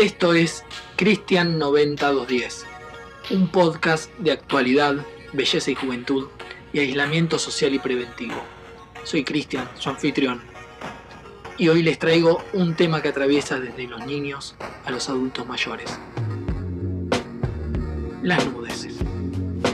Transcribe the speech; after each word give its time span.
Esto 0.00 0.32
es 0.32 0.64
Cristian 0.96 1.58
90210, 1.58 2.64
un 3.32 3.48
podcast 3.48 4.10
de 4.16 4.32
actualidad, 4.32 5.04
belleza 5.34 5.70
y 5.70 5.74
juventud 5.74 6.28
y 6.72 6.78
aislamiento 6.78 7.38
social 7.38 7.74
y 7.74 7.80
preventivo. 7.80 8.42
Soy 9.04 9.24
Cristian, 9.24 9.68
su 9.78 9.90
anfitrión, 9.90 10.40
y 11.58 11.68
hoy 11.68 11.82
les 11.82 11.98
traigo 11.98 12.42
un 12.54 12.76
tema 12.76 13.02
que 13.02 13.10
atraviesa 13.10 13.60
desde 13.60 13.88
los 13.88 14.06
niños 14.06 14.54
a 14.86 14.90
los 14.90 15.10
adultos 15.10 15.46
mayores. 15.46 15.90
Las 18.22 18.46
nudeces. 18.46 18.94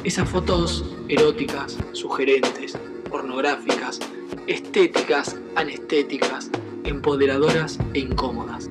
Esas 0.03 0.29
fotos 0.29 0.85
eróticas, 1.09 1.79
sugerentes, 1.93 2.77
pornográficas, 3.09 4.01
estéticas, 4.49 5.37
anestéticas, 5.55 6.51
empoderadoras 6.83 7.79
e 7.95 8.01
incómodas. 8.01 8.69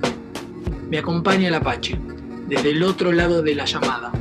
Me 0.96 1.00
acompaña 1.00 1.50
el 1.50 1.56
Apache, 1.56 2.00
desde 2.48 2.70
el 2.70 2.82
otro 2.82 3.12
lado 3.12 3.42
de 3.42 3.54
la 3.54 3.66
llamada, 3.66 4.14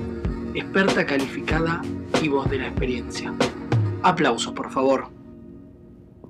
experta 0.55 1.07
calificada 1.07 1.81
y 2.21 2.27
voz 2.27 2.51
de 2.51 2.59
la 2.59 2.67
experiencia. 2.67 3.33
Aplausos, 4.03 4.53
por 4.55 4.73
favor. 4.73 5.07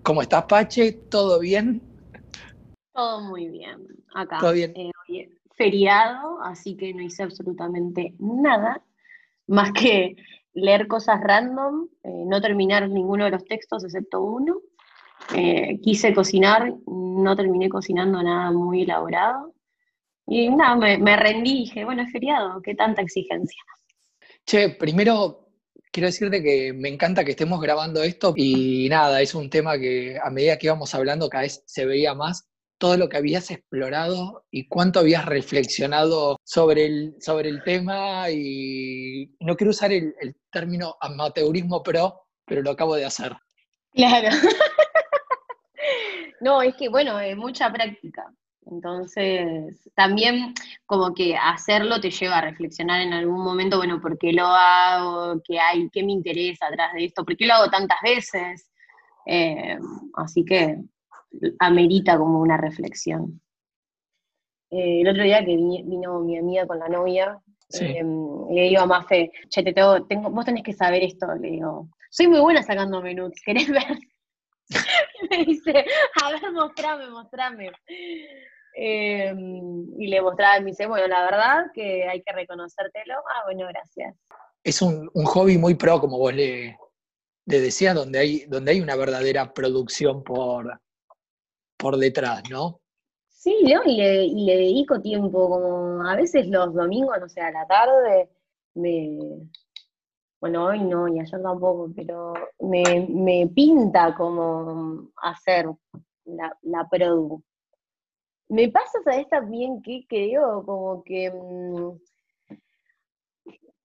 ¿Cómo 0.03 0.21
estás, 0.21 0.45
Pache? 0.45 0.93
¿Todo 0.93 1.41
bien? 1.41 1.81
Todo 2.93 3.23
muy 3.23 3.49
bien. 3.49 3.87
Acá. 4.15 4.37
¿Todo 4.39 4.53
bien? 4.53 4.75
Eh, 4.77 5.31
feriado, 5.55 6.43
así 6.43 6.77
que 6.77 6.93
no 6.93 7.01
hice 7.01 7.23
absolutamente 7.23 8.13
nada 8.19 8.83
más 9.47 9.73
que 9.73 10.15
leer 10.53 10.89
cosas 10.89 11.23
random, 11.23 11.89
eh, 12.03 12.25
no 12.27 12.43
terminar 12.43 12.87
ninguno 12.91 13.25
de 13.25 13.31
los 13.31 13.47
textos 13.47 13.83
excepto 13.83 14.21
uno. 14.21 14.59
Eh, 15.35 15.81
quise 15.83 16.13
cocinar, 16.13 16.71
no 16.87 17.35
terminé 17.35 17.71
cocinando 17.71 18.23
nada 18.23 18.51
muy 18.51 18.83
elaborado. 18.83 19.54
Y 20.27 20.51
nada, 20.51 20.77
me, 20.77 20.99
me 20.99 21.17
rendí 21.17 21.51
y 21.51 21.65
dije, 21.65 21.85
bueno, 21.85 22.03
es 22.03 22.13
feriado, 22.13 22.63
¿qué 22.63 22.75
tanta 22.75 23.03
exigencia? 23.03 23.63
Che, 24.47 24.71
primero 24.71 25.45
quiero 25.95 26.09
decirte 26.09 26.43
que 26.43 26.73
me 26.73 26.89
encanta 26.89 27.25
que 27.25 27.31
estemos 27.31 27.61
grabando 27.61 28.03
esto 28.03 28.35
y 28.37 28.89
nada, 28.91 29.23
es 29.23 29.33
un 29.35 29.49
tema 29.49 29.79
que 29.79 30.19
a 30.21 30.29
medida 30.29 30.59
que 30.59 30.67
íbamos 30.67 30.93
hablando 30.93 31.29
cada 31.29 31.45
vez 31.45 31.63
se 31.67 31.87
veía 31.87 32.15
más 32.15 32.49
todo 32.79 32.97
lo 32.97 33.09
que 33.09 33.17
habías 33.17 33.49
explorado 33.53 34.45
y 34.51 34.67
cuánto 34.67 34.99
habías 34.99 35.25
reflexionado 35.25 36.37
sobre 36.43 36.87
el, 36.87 37.15
sobre 37.21 37.49
el 37.49 37.63
tema 37.63 38.29
y 38.29 39.37
no 39.39 39.57
quiero 39.57 39.71
usar 39.71 39.93
el, 39.93 40.13
el 40.21 40.35
término 40.51 40.97
amateurismo 41.01 41.83
pro, 41.83 42.27
pero 42.45 42.63
lo 42.63 42.73
acabo 42.73 42.97
de 42.97 43.05
hacer. 43.05 43.33
Claro. 43.93 44.31
no, 46.41 46.61
es 46.61 46.75
que 46.75 46.89
bueno, 46.89 47.21
es 47.21 47.37
mucha 47.37 47.73
práctica. 47.73 48.35
Entonces, 48.67 49.91
también 49.95 50.55
como 50.87 51.15
que 51.15 51.37
hacerlo 51.37 52.01
te 52.01 52.11
lleva 52.11 52.39
a 52.39 52.41
reflexionar 52.43 53.01
en 53.01 53.13
algún 53.13 53.43
momento, 53.43 53.77
bueno, 53.77 54.01
¿por 54.01 54.19
qué 54.19 54.33
lo 54.33 54.47
hago? 54.47 55.41
¿Qué 55.45 55.59
hay? 55.59 55.89
¿Qué 55.91 56.03
me 56.03 56.13
interesa 56.13 56.67
atrás 56.67 56.93
de 56.95 57.05
esto? 57.05 57.25
¿Por 57.25 57.37
qué 57.37 57.47
lo 57.47 57.55
hago 57.55 57.71
tantas 57.71 57.99
veces? 58.03 58.71
Eh, 59.27 59.79
así 60.15 60.45
que 60.45 60.79
amerita 61.59 62.17
como 62.19 62.41
una 62.41 62.57
reflexión. 62.57 63.41
Eh, 64.71 65.03
el 65.03 65.09
otro 65.09 65.23
día 65.23 65.45
que 65.45 65.57
vino 65.57 66.21
mi 66.21 66.39
amiga 66.39 66.67
con 66.67 66.79
la 66.79 66.89
novia, 66.89 67.39
Sí. 67.69 67.85
eh, 67.87 68.05
le 68.51 68.63
digo 68.69 68.83
a 68.83 68.87
Mafe, 68.87 69.33
che, 69.49 69.63
te 69.63 69.73
tengo, 69.73 70.05
tengo, 70.07 70.31
vos 70.31 70.45
tenés 70.45 70.63
que 70.63 70.73
saber 70.75 71.03
esto, 71.03 71.27
le 71.35 71.51
digo, 71.51 71.89
soy 72.11 72.29
muy 72.29 72.41
buena 72.41 72.63
sacando 72.63 73.01
menús, 73.03 73.33
¿querés 73.45 73.69
ver? 73.71 73.99
me 75.31 75.45
dice, 75.45 75.85
a 76.23 76.31
ver, 76.31 76.53
mostrame, 76.53 77.09
mostrame. 77.11 77.73
Eh, 78.77 79.33
y 79.99 80.07
le 80.09 80.21
mostraba, 80.21 80.59
y 80.59 80.65
me 80.65 80.71
dice, 80.71 80.87
bueno, 80.87 81.07
la 81.07 81.23
verdad 81.23 81.67
que 81.73 82.09
hay 82.09 82.23
que 82.23 82.33
reconocértelo. 82.33 83.15
Ah, 83.19 83.43
bueno, 83.45 83.67
gracias. 83.69 84.15
Es 84.63 84.83
un, 84.83 85.11
un 85.15 85.25
hobby 85.25 85.59
muy 85.59 85.75
pro, 85.75 86.01
como 86.01 86.19
vos 86.19 86.35
le, 86.35 86.77
le 87.47 87.61
decías, 87.61 87.95
donde 87.95 88.19
hay, 88.19 88.45
donde 88.47 88.73
hay 88.73 88.81
una 88.81 88.97
verdadera 88.97 89.53
producción 89.53 90.25
por, 90.25 90.81
por 91.77 91.97
detrás, 91.97 92.43
¿no? 92.51 92.81
Sí, 93.29 93.59
¿no? 93.63 93.83
Y 93.85 93.97
le, 93.97 94.25
y 94.25 94.47
le 94.47 94.57
dedico 94.57 95.01
tiempo, 95.01 95.49
como 95.51 96.09
a 96.09 96.17
veces 96.17 96.47
los 96.49 96.73
domingos, 96.75 97.19
no 97.21 97.29
sé, 97.29 97.43
a 97.43 97.51
la 97.51 97.67
tarde, 97.67 98.31
me, 98.75 99.19
bueno, 100.41 100.67
hoy 100.67 100.81
no, 100.81 101.09
y 101.09 101.21
ayer 101.21 101.43
tampoco, 101.43 101.91
pero 101.95 102.35
me, 102.61 103.07
me 103.09 103.47
pinta 103.55 104.15
como 104.15 105.11
hacer 105.17 105.67
la, 106.25 106.55
la 106.63 106.89
produ. 106.89 107.43
Me 108.49 108.69
pasa, 108.71 108.99
¿sabes 109.05 109.29
también 109.29 109.83
qué 109.83 110.05
creo? 110.09 110.65
Como 110.65 111.03
que 111.05 111.31
mm, 111.31 111.99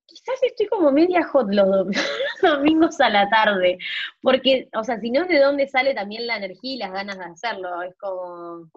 quizás 0.06 0.42
estoy 0.44 0.68
como 0.68 0.92
media 0.92 1.24
hot 1.28 1.48
los, 1.50 1.68
dom- 1.68 1.92
los 2.42 2.52
domingos 2.58 3.00
a 3.00 3.10
la 3.10 3.30
tarde, 3.30 3.78
porque, 4.22 4.68
o 4.74 4.84
sea, 4.84 5.00
si 5.00 5.12
no, 5.12 5.26
¿de 5.26 5.40
dónde 5.40 5.68
sale 5.68 5.94
también 5.94 6.28
la 6.28 6.38
energía 6.38 6.74
y 6.74 6.78
las 6.78 6.92
ganas 6.92 7.18
de 7.18 7.26
hacerlo? 7.26 7.82
Es 7.84 7.96
como, 7.98 8.70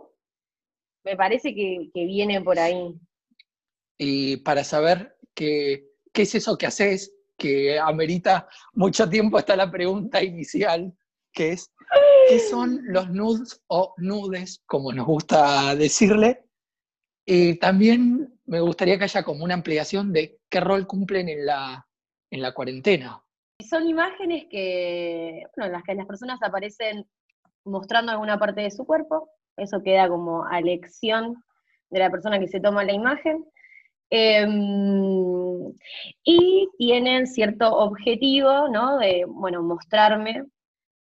me 1.04 1.16
parece 1.16 1.54
que, 1.54 1.90
que 1.92 2.04
viene 2.04 2.40
por 2.40 2.58
ahí. 2.58 2.94
Y 3.98 4.38
para 4.38 4.64
saber 4.64 5.16
qué, 5.34 5.84
qué 6.12 6.22
es 6.22 6.34
eso 6.34 6.56
que 6.58 6.66
haces, 6.66 7.14
que 7.36 7.78
amerita 7.78 8.48
mucho 8.74 9.08
tiempo, 9.08 9.38
está 9.38 9.56
la 9.56 9.70
pregunta 9.70 10.22
inicial, 10.22 10.92
que 11.32 11.52
es, 11.52 11.72
¿qué 12.28 12.38
son 12.38 12.80
los 12.84 13.10
nudes 13.10 13.62
o 13.68 13.94
nudes, 13.98 14.62
como 14.66 14.92
nos 14.92 15.06
gusta 15.06 15.74
decirle? 15.74 16.44
Y 17.24 17.58
también 17.58 18.38
me 18.46 18.60
gustaría 18.60 18.98
que 18.98 19.04
haya 19.04 19.22
como 19.22 19.44
una 19.44 19.54
ampliación 19.54 20.12
de 20.12 20.38
qué 20.48 20.60
rol 20.60 20.86
cumplen 20.86 21.28
en 21.28 21.46
la, 21.46 21.86
en 22.30 22.42
la 22.42 22.52
cuarentena. 22.52 23.22
Son 23.68 23.86
imágenes 23.86 24.46
que, 24.50 25.44
bueno, 25.56 25.66
en 25.66 25.72
las 25.72 25.82
que 25.84 25.94
las 25.94 26.06
personas 26.06 26.38
aparecen 26.42 27.06
mostrando 27.64 28.10
alguna 28.10 28.38
parte 28.38 28.62
de 28.62 28.70
su 28.70 28.84
cuerpo, 28.84 29.30
eso 29.56 29.82
queda 29.82 30.08
como 30.08 30.44
a 30.44 30.58
elección 30.58 31.44
de 31.90 31.98
la 32.00 32.10
persona 32.10 32.40
que 32.40 32.48
se 32.48 32.60
toma 32.60 32.82
la 32.84 32.92
imagen, 32.92 33.44
Em, 34.14 35.72
y 36.22 36.68
tienen 36.76 37.26
cierto 37.26 37.74
objetivo, 37.74 38.68
¿no? 38.68 38.98
De, 38.98 39.24
bueno, 39.26 39.62
mostrarme 39.62 40.44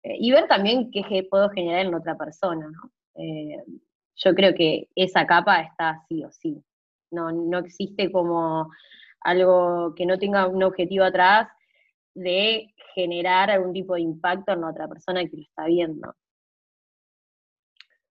eh, 0.03 0.15
y 0.19 0.31
ver 0.31 0.47
también 0.47 0.91
qué 0.91 1.27
puedo 1.29 1.49
generar 1.49 1.85
en 1.85 1.93
otra 1.95 2.17
persona, 2.17 2.67
¿no? 2.69 2.91
Eh, 3.15 3.63
yo 4.15 4.33
creo 4.35 4.53
que 4.53 4.89
esa 4.95 5.25
capa 5.25 5.61
está 5.61 6.03
sí 6.07 6.23
o 6.23 6.31
sí. 6.31 6.61
No, 7.11 7.31
no 7.31 7.59
existe 7.59 8.11
como 8.11 8.69
algo 9.21 9.93
que 9.95 10.05
no 10.05 10.17
tenga 10.19 10.47
un 10.47 10.61
objetivo 10.63 11.03
atrás 11.05 11.47
de 12.13 12.73
generar 12.93 13.49
algún 13.51 13.73
tipo 13.73 13.95
de 13.95 14.01
impacto 14.01 14.51
en 14.53 14.61
la 14.61 14.69
otra 14.69 14.87
persona 14.87 15.21
que 15.25 15.37
lo 15.37 15.41
está 15.43 15.65
viendo. 15.65 16.15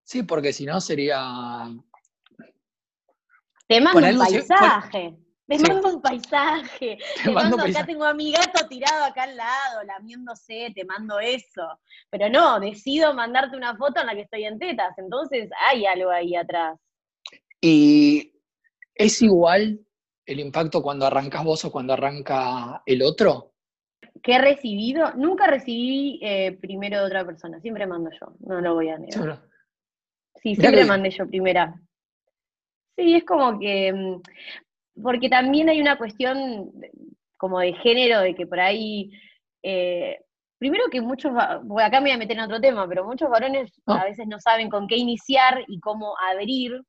Sí, 0.03 0.23
porque 0.23 0.53
si 0.53 0.65
no 0.65 0.81
sería... 0.81 1.67
Te 3.67 3.81
mando 3.83 4.01
un 4.01 4.27
se- 4.27 4.39
por- 4.49 4.49
Sí. 5.57 5.63
mando 5.67 5.89
un 5.97 6.03
paisaje. 6.03 6.99
Te, 7.17 7.23
Te 7.25 7.31
mando 7.31 7.57
mando, 7.57 7.73
acá 7.79 7.87
tengo 7.87 8.05
a 8.05 8.13
mi 8.13 8.31
gato 8.33 8.69
tirado 8.69 9.05
acá 9.05 9.23
al 9.23 9.37
lado, 9.37 9.83
lamiéndose, 9.85 10.71
te 10.75 10.85
mando 10.85 11.19
eso. 11.21 11.81
Pero 12.11 12.29
no, 12.29 12.61
decido 12.61 13.15
mandarte 13.15 13.57
una 13.57 13.75
foto 13.77 14.01
en 14.01 14.07
la 14.09 14.15
que 14.15 14.23
estoy 14.23 14.45
en 14.45 14.59
tetas. 14.59 14.97
Entonces 14.99 15.49
hay 15.67 15.87
algo 15.87 16.11
ahí 16.11 16.37
atrás. 16.37 16.79
¿Y 17.61 18.33
es 18.95 19.23
igual 19.23 19.81
el 20.27 20.41
impacto 20.41 20.83
cuando 20.83 21.07
arrancas 21.07 21.43
vos 21.45 21.65
o 21.65 21.73
cuando 21.73 21.95
arranca 21.95 22.83
el 22.85 23.01
otro? 23.03 23.55
¿Qué 24.23 24.33
he 24.35 24.39
recibido? 24.39 25.13
Nunca 25.15 25.47
recibí 25.47 26.19
eh, 26.23 26.53
primero 26.61 26.99
de 26.99 27.07
otra 27.07 27.25
persona, 27.25 27.61
siempre 27.61 27.87
mando 27.87 28.11
yo, 28.11 28.35
no 28.41 28.61
lo 28.61 28.75
voy 28.75 28.89
a 28.91 28.99
negar. 28.99 29.13
Seguro. 29.13 29.41
Sí, 30.43 30.51
Mirá 30.51 30.61
siempre 30.61 30.81
que- 30.83 30.87
mandé 30.89 31.11
yo 31.11 31.27
primera. 31.27 31.81
Sí, 32.97 33.15
es 33.15 33.25
como 33.25 33.59
que, 33.59 33.93
mm, 33.93 34.23
porque 35.03 35.29
también 35.29 35.69
hay 35.69 35.81
una 35.81 35.97
cuestión 35.99 36.73
como 37.37 37.61
de 37.61 37.73
género, 37.75 38.21
de 38.21 38.35
que 38.35 38.47
por 38.47 38.61
ahí, 38.61 39.11
eh, 39.63 40.19
primero 40.59 40.85
que 40.91 41.01
muchos, 41.01 41.33
bueno, 41.63 41.87
acá 41.87 42.01
me 42.01 42.11
voy 42.11 42.13
a 42.13 42.19
meter 42.19 42.37
en 42.37 42.45
otro 42.45 42.61
tema, 42.61 42.87
pero 42.89 43.05
muchos 43.05 43.31
varones 43.31 43.73
Ah. 43.87 44.01
a 44.03 44.05
veces 44.05 44.27
no 44.27 44.39
saben 44.41 44.69
con 44.69 44.87
qué 44.89 44.97
iniciar 44.97 45.65
y 45.69 45.79
cómo 45.81 46.15
abrir 46.33 46.81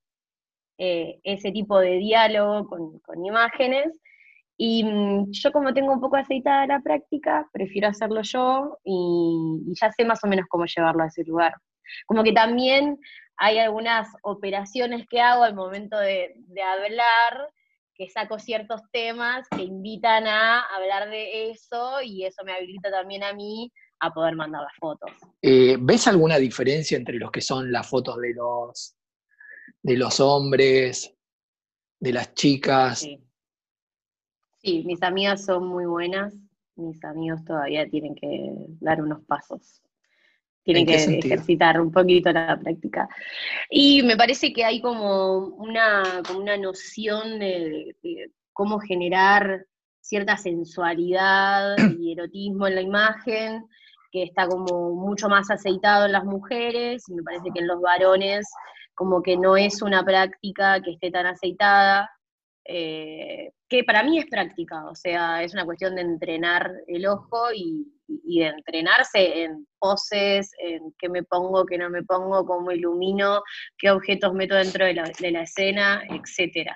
eh, 0.78 1.20
ese 1.24 1.52
tipo 1.52 1.78
de 1.80 1.98
diálogo 1.98 2.68
con, 2.68 3.00
con 3.00 3.26
imágenes. 3.26 3.88
Y 4.58 4.84
mm, 4.84 5.32
yo 5.32 5.52
como 5.52 5.74
tengo 5.74 5.94
un 5.94 6.02
poco 6.02 6.16
aceitada 6.18 6.66
la 6.68 6.80
práctica, 6.82 7.48
prefiero 7.54 7.88
hacerlo 7.90 8.22
yo 8.24 8.78
y, 8.84 9.62
y 9.68 9.74
ya 9.80 9.92
sé 9.92 10.04
más 10.06 10.24
o 10.24 10.28
menos 10.28 10.46
cómo 10.50 10.66
llevarlo 10.66 11.04
a 11.04 11.08
ese 11.08 11.24
lugar. 11.24 11.54
Como 12.08 12.24
que 12.24 12.32
también 12.34 12.98
hay 13.38 13.58
algunas 13.60 14.08
operaciones 14.24 15.06
que 15.10 15.22
hago 15.22 15.44
al 15.44 15.56
momento 15.56 15.98
de, 15.98 16.34
de 16.36 16.62
hablar, 16.62 17.50
que 18.00 18.10
saco 18.10 18.40
ciertos 18.40 18.82
temas 18.92 19.46
que 19.50 19.62
invitan 19.62 20.26
a 20.26 20.62
hablar 20.62 21.10
de 21.10 21.52
eso 21.52 22.02
y 22.02 22.26
eso 22.26 22.46
me 22.46 22.54
habilita 22.54 22.90
también 22.90 23.24
a 23.24 23.34
mí 23.34 23.72
a 24.00 24.14
poder 24.14 24.36
mandar 24.36 24.64
las 24.64 24.76
fotos. 24.80 25.12
Eh, 25.42 25.76
¿Ves 25.78 26.08
alguna 26.08 26.38
diferencia 26.38 26.98
entre 26.98 27.16
los 27.16 27.30
que 27.30 27.42
son 27.42 27.72
las 27.72 27.90
fotos 27.90 28.18
de 28.18 28.34
los, 28.34 28.96
de 29.84 29.98
los 29.98 30.20
hombres 30.22 31.14
de 32.00 32.14
las 32.14 32.34
chicas. 32.34 33.00
Sí. 34.62 34.84
mis 34.86 35.04
amigas 35.04 35.46
son 35.46 35.68
muy 35.68 35.86
buenas, 35.86 36.34
mis 36.76 37.04
amigos 37.04 37.44
todavía 37.44 37.90
tienen 37.90 38.16
que 38.16 38.54
dar 38.80 39.02
unos 39.02 39.24
pasos. 39.26 39.82
Tienen 40.74 40.86
que 40.86 41.18
ejercitar 41.18 41.82
un 41.82 41.92
poquito 41.92 42.32
la 42.32 42.60
práctica. 42.60 43.10
Y 43.72 44.04
me 44.04 44.16
parece 44.16 44.54
que 44.54 44.64
hay 44.64 44.82
como 44.82 45.48
una, 45.58 46.22
una 46.38 46.58
noción 46.58 47.40
de, 47.40 47.96
cómo 48.54 48.80
generar 48.80 49.66
cierta 50.00 50.38
sensualidad 50.38 51.76
y 51.98 52.12
erotismo 52.14 52.68
en 52.68 52.76
la 52.76 52.82
imagen, 52.82 53.66
que 54.12 54.22
está 54.22 54.48
como 54.48 54.94
mucho 54.94 55.28
más 55.28 55.50
aceitado 55.50 56.06
en 56.06 56.12
las 56.12 56.24
mujeres, 56.24 57.04
y 57.10 57.16
me 57.16 57.24
parece 57.24 57.50
que 57.52 57.62
en 57.62 57.68
los 57.68 57.82
varones 57.82 58.48
como 58.94 59.24
que 59.24 59.38
no 59.38 59.58
es 59.58 59.82
una 59.82 60.04
práctica 60.04 60.82
que 60.82 60.92
esté 60.92 61.10
tan 61.10 61.26
aceitada, 61.26 62.12
eh, 62.64 63.54
que 63.68 63.84
para 63.84 64.04
mí 64.04 64.20
es 64.20 64.28
práctica, 64.28 64.86
o 64.86 64.94
sea, 64.94 65.42
es 65.42 65.54
una 65.54 65.66
cuestión 65.66 65.96
de 65.96 66.02
entrenar 66.02 66.72
el 66.86 67.08
ojo 67.08 67.52
y, 67.56 67.88
de 68.10 68.48
entrenarse 68.48 69.44
en 69.44 69.68
poses, 69.78 70.52
en 70.60 70.94
qué 70.98 71.10
me 71.10 71.24
pongo, 71.24 71.66
qué 71.66 71.78
no 71.78 71.90
me 71.90 72.04
pongo, 72.04 72.46
cómo 72.46 72.72
ilumino, 72.72 73.44
qué 73.78 73.92
objetos 73.92 74.34
meto 74.34 74.56
dentro 74.56 74.86
de 74.86 74.94
la, 74.94 75.42
escena, 75.42 76.04
etc. 76.10 76.72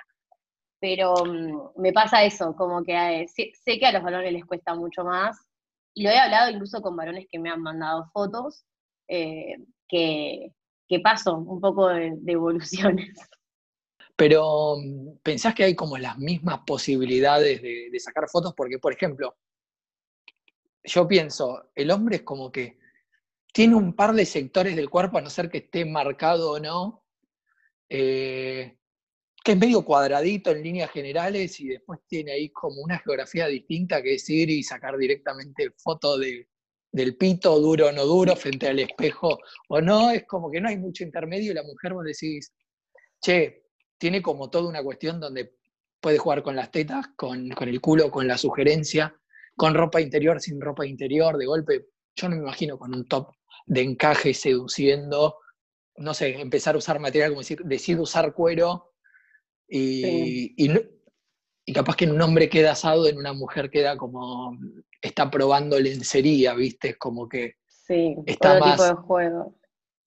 Pero 0.80 1.14
mm, 1.26 1.82
me 1.82 1.92
pasa 1.92 2.24
eso, 2.24 2.56
como 2.56 2.84
que 2.84 2.94
eh, 2.94 3.28
sé, 3.28 3.80
que 3.80 3.86
a 3.86 3.92
los 3.92 4.04
varones 4.04 4.34
les 4.34 4.46
cuesta 4.46 4.76
mucho 4.76 5.04
más, 5.04 5.38
y 5.96 6.04
lo 6.04 6.10
he 6.10 6.18
hablado 6.18 6.52
incluso 6.52 6.82
con 6.82 6.96
varones 6.96 7.28
que 7.32 7.40
me 7.40 7.50
han 7.50 7.62
mandado 7.62 8.06
fotos, 8.14 8.64
eh, 9.08 9.58
que, 9.88 10.52
paso 11.04 11.38
un 11.38 11.60
poco 11.60 11.88
de, 11.88 12.16
evoluciones. 12.28 13.18
Pero 14.16 14.78
mm, 14.78 15.18
¿pensás 15.24 15.56
que 15.56 15.64
hay 15.64 15.76
como 15.76 15.98
las 15.98 16.18
mismas 16.20 16.60
posibilidades 16.68 17.62
de, 17.62 18.00
sacar 18.00 18.30
fotos? 18.30 18.54
Porque, 18.56 18.78
por 18.78 18.94
ejemplo, 18.94 19.36
yo 20.84 21.08
pienso, 21.08 21.72
el 21.76 21.92
hombre 21.92 22.18
es 22.18 22.22
como 22.24 22.52
que 22.52 22.78
tiene 23.54 23.76
un 23.76 23.96
par 23.96 24.14
de 24.14 24.26
sectores 24.26 24.76
del 24.76 24.90
cuerpo, 24.90 25.18
a 25.18 25.22
no 25.22 25.30
ser 25.30 25.50
que 25.50 25.60
esté 25.60 25.86
marcado 25.86 26.52
o 26.52 26.60
no, 26.60 27.06
eh, 27.88 28.78
que 29.44 29.52
es 29.52 29.58
medio 29.58 29.84
cuadradito 29.86 30.52
en 30.52 30.64
líneas 30.64 30.90
generales 30.92 31.60
y 31.60 31.68
después 31.68 32.00
tiene 32.08 32.32
ahí 32.32 32.50
como 32.50 32.82
una 32.82 32.98
geografía 33.00 33.48
distinta 33.48 34.02
que 34.02 34.16
es 34.16 34.30
ir 34.30 34.50
y 34.50 34.64
sacar 34.64 34.98
directamente 34.98 35.72
foto 35.78 36.18
de, 36.18 36.48
del 36.92 37.18
pito, 37.18 37.60
duro 37.60 37.90
o 37.90 37.92
no 37.92 38.06
duro, 38.06 38.36
frente 38.36 38.68
al 38.68 38.80
espejo 38.80 39.40
o 39.70 39.82
no, 39.82 40.12
es 40.12 40.26
como 40.26 40.50
que 40.50 40.62
no 40.62 40.70
hay 40.70 40.78
mucho 40.78 41.04
intermedio 41.04 41.52
y 41.52 41.56
la 41.56 41.64
mujer 41.64 41.94
vos 41.94 42.06
decís, 42.06 42.54
che, 43.22 43.66
tiene 43.98 44.22
como 44.22 44.50
toda 44.50 44.70
una 44.70 44.84
cuestión 44.84 45.20
donde 45.20 45.56
puede 46.00 46.18
jugar 46.18 46.42
con 46.44 46.56
las 46.56 46.72
tetas, 46.72 47.08
con, 47.16 47.50
con 47.52 47.70
el 47.70 47.80
culo, 47.82 48.10
con 48.12 48.28
la 48.28 48.38
sugerencia, 48.38 49.16
con 49.56 49.74
ropa 49.74 50.02
interior, 50.02 50.42
sin 50.42 50.60
ropa 50.60 50.86
interior, 50.86 51.38
de 51.38 51.46
golpe, 51.46 51.88
yo 52.16 52.30
no 52.30 52.36
me 52.36 52.42
imagino 52.42 52.78
con 52.78 52.94
un 52.94 53.08
top 53.08 53.32
de 53.66 53.82
encaje 53.82 54.34
seduciendo, 54.34 55.38
no 55.98 56.14
sé, 56.14 56.40
empezar 56.40 56.76
a 56.76 56.80
usar 56.80 57.00
material, 57.00 57.30
como 57.30 57.42
decir, 57.42 57.62
decir 57.64 58.00
usar 58.00 58.34
cuero 58.34 58.94
y, 59.68 60.54
y, 60.58 61.74
capaz 61.74 61.96
que 61.96 62.06
en 62.06 62.12
un 62.12 62.22
hombre 62.22 62.50
queda 62.50 62.74
asado, 62.74 63.08
en 63.08 63.18
una 63.18 63.34
mujer 63.34 63.70
queda 63.70 63.98
como, 63.98 64.58
está 65.02 65.32
probando 65.32 65.80
lencería, 65.80 66.54
¿viste? 66.54 66.90
Es 66.90 66.98
como 66.98 67.28
que 67.28 67.56
sí, 67.68 68.16
está 68.26 68.60
más, 68.60 68.74
tipo 68.74 68.84
de 68.84 68.94
juego. 68.94 69.60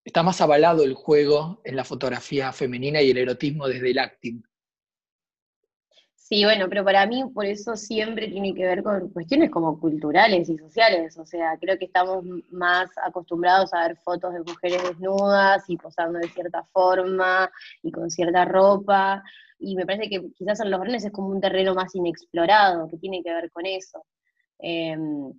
Está 0.04 0.22
más 0.22 0.40
avalado 0.40 0.84
el 0.84 0.94
juego 0.94 1.60
en 1.64 1.76
la 1.76 1.84
fotografía 1.84 2.52
femenina 2.52 3.02
y 3.02 3.10
el 3.10 3.18
erotismo 3.18 3.66
desde 3.66 3.90
el 3.90 3.98
acting. 3.98 4.42
Sí, 6.28 6.44
bueno, 6.44 6.68
pero 6.68 6.82
para 6.84 7.06
mí 7.06 7.22
por 7.32 7.46
eso 7.46 7.76
siempre 7.76 8.26
tiene 8.26 8.52
que 8.52 8.64
ver 8.64 8.82
con 8.82 9.10
cuestiones 9.10 9.48
como 9.48 9.78
culturales 9.78 10.48
y 10.48 10.58
sociales. 10.58 11.16
O 11.18 11.24
sea, 11.24 11.56
creo 11.60 11.78
que 11.78 11.84
estamos 11.84 12.24
más 12.50 12.90
acostumbrados 13.04 13.72
a 13.72 13.86
ver 13.86 13.96
fotos 13.98 14.34
de 14.34 14.40
mujeres 14.40 14.82
desnudas 14.82 15.62
y 15.68 15.76
posando 15.76 16.18
de 16.18 16.28
cierta 16.28 16.64
forma 16.72 17.48
y 17.80 17.92
con 17.92 18.10
cierta 18.10 18.44
ropa. 18.44 19.22
Y 19.60 19.76
me 19.76 19.86
parece 19.86 20.10
que 20.10 20.32
quizás 20.32 20.58
en 20.58 20.72
los 20.72 20.80
varones 20.80 21.04
es 21.04 21.12
como 21.12 21.28
un 21.28 21.40
terreno 21.40 21.76
más 21.76 21.94
inexplorado, 21.94 22.88
que 22.88 22.98
tiene 22.98 23.22
que 23.22 23.32
ver 23.32 23.48
con 23.52 23.64
eso. 23.64 24.04
Em, 24.58 25.32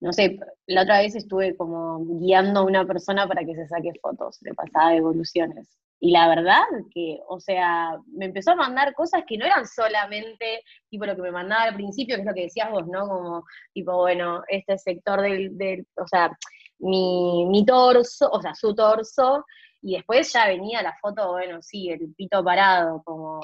no 0.00 0.12
sé, 0.12 0.38
la 0.66 0.82
otra 0.82 0.98
vez 1.00 1.14
estuve 1.16 1.56
como 1.56 2.04
guiando 2.20 2.60
a 2.60 2.64
una 2.64 2.86
persona 2.86 3.26
para 3.26 3.42
que 3.44 3.54
se 3.54 3.66
saque 3.68 3.92
fotos 4.02 4.38
de 4.40 4.52
pasada 4.52 4.96
evoluciones. 4.96 5.66
Y 6.04 6.10
la 6.10 6.28
verdad 6.28 6.64
que, 6.92 7.18
o 7.28 7.40
sea, 7.40 7.98
me 8.08 8.26
empezó 8.26 8.50
a 8.50 8.56
mandar 8.56 8.92
cosas 8.92 9.22
que 9.26 9.38
no 9.38 9.46
eran 9.46 9.66
solamente 9.66 10.62
tipo 10.90 11.06
lo 11.06 11.16
que 11.16 11.22
me 11.22 11.30
mandaba 11.30 11.62
al 11.62 11.74
principio, 11.76 12.16
que 12.16 12.20
es 12.20 12.26
lo 12.26 12.34
que 12.34 12.42
decías 12.42 12.70
vos, 12.70 12.86
¿no? 12.86 13.08
Como, 13.08 13.44
tipo, 13.72 13.96
bueno, 13.96 14.42
este 14.48 14.76
sector 14.76 15.22
del, 15.22 15.56
del 15.56 15.86
o 15.96 16.06
sea, 16.06 16.30
mi, 16.78 17.46
mi 17.46 17.64
torso, 17.64 18.28
o 18.30 18.42
sea, 18.42 18.54
su 18.54 18.74
torso, 18.74 19.46
y 19.80 19.94
después 19.94 20.30
ya 20.30 20.46
venía 20.46 20.82
la 20.82 20.94
foto, 21.00 21.32
bueno, 21.32 21.62
sí, 21.62 21.88
el 21.88 22.14
pito 22.14 22.44
parado, 22.44 23.02
como, 23.02 23.40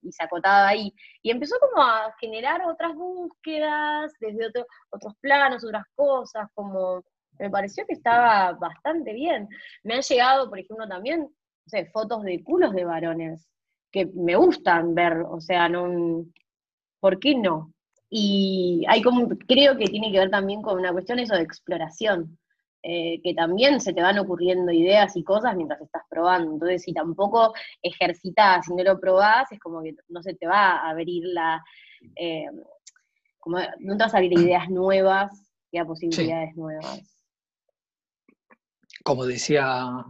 y 0.00 0.12
se 0.12 0.22
acotaba 0.22 0.68
ahí. 0.68 0.94
Y 1.22 1.32
empezó 1.32 1.56
como 1.58 1.82
a 1.82 2.14
generar 2.20 2.62
otras 2.66 2.94
búsquedas, 2.94 4.12
desde 4.20 4.46
otros 4.90 5.14
planos, 5.20 5.64
otras 5.64 5.86
cosas, 5.96 6.48
como 6.54 7.02
me 7.40 7.50
pareció 7.50 7.84
que 7.86 7.94
estaba 7.94 8.52
bastante 8.52 9.12
bien. 9.12 9.48
Me 9.82 9.94
han 9.94 10.02
llegado, 10.02 10.48
por 10.48 10.58
ejemplo, 10.60 10.86
también 10.86 11.28
fotos 11.92 12.22
de 12.22 12.42
culos 12.42 12.72
de 12.72 12.84
varones, 12.84 13.48
que 13.90 14.06
me 14.06 14.36
gustan 14.36 14.94
ver, 14.94 15.24
o 15.28 15.40
sea, 15.40 15.68
no, 15.68 16.24
¿por 17.00 17.18
qué 17.18 17.34
no? 17.34 17.72
Y 18.08 18.84
hay 18.88 19.02
como, 19.02 19.28
creo 19.46 19.76
que 19.76 19.86
tiene 19.86 20.10
que 20.12 20.18
ver 20.18 20.30
también 20.30 20.62
con 20.62 20.78
una 20.78 20.92
cuestión 20.92 21.18
eso 21.18 21.34
de 21.34 21.42
exploración, 21.42 22.38
eh, 22.82 23.20
que 23.22 23.34
también 23.34 23.80
se 23.80 23.92
te 23.92 24.02
van 24.02 24.18
ocurriendo 24.18 24.72
ideas 24.72 25.16
y 25.16 25.22
cosas 25.22 25.54
mientras 25.56 25.80
estás 25.80 26.02
probando. 26.08 26.52
Entonces, 26.52 26.82
si 26.82 26.92
tampoco 26.92 27.52
ejercitas, 27.82 28.66
si 28.66 28.74
no 28.74 28.82
lo 28.82 28.98
probás, 28.98 29.50
es 29.52 29.60
como 29.60 29.82
que 29.82 29.94
no 30.08 30.22
se 30.22 30.34
te 30.34 30.46
va 30.46 30.78
a 30.78 30.90
abrir 30.90 31.24
la, 31.26 31.62
eh, 32.16 32.46
como 33.38 33.58
no 33.78 33.96
te 33.96 34.04
vas 34.04 34.14
a 34.14 34.18
abrir 34.18 34.32
ideas 34.32 34.68
nuevas 34.70 35.30
y 35.70 35.78
a 35.78 35.84
posibilidades 35.84 36.56
nuevas 36.56 37.19
como 39.02 39.26
decía, 39.26 40.04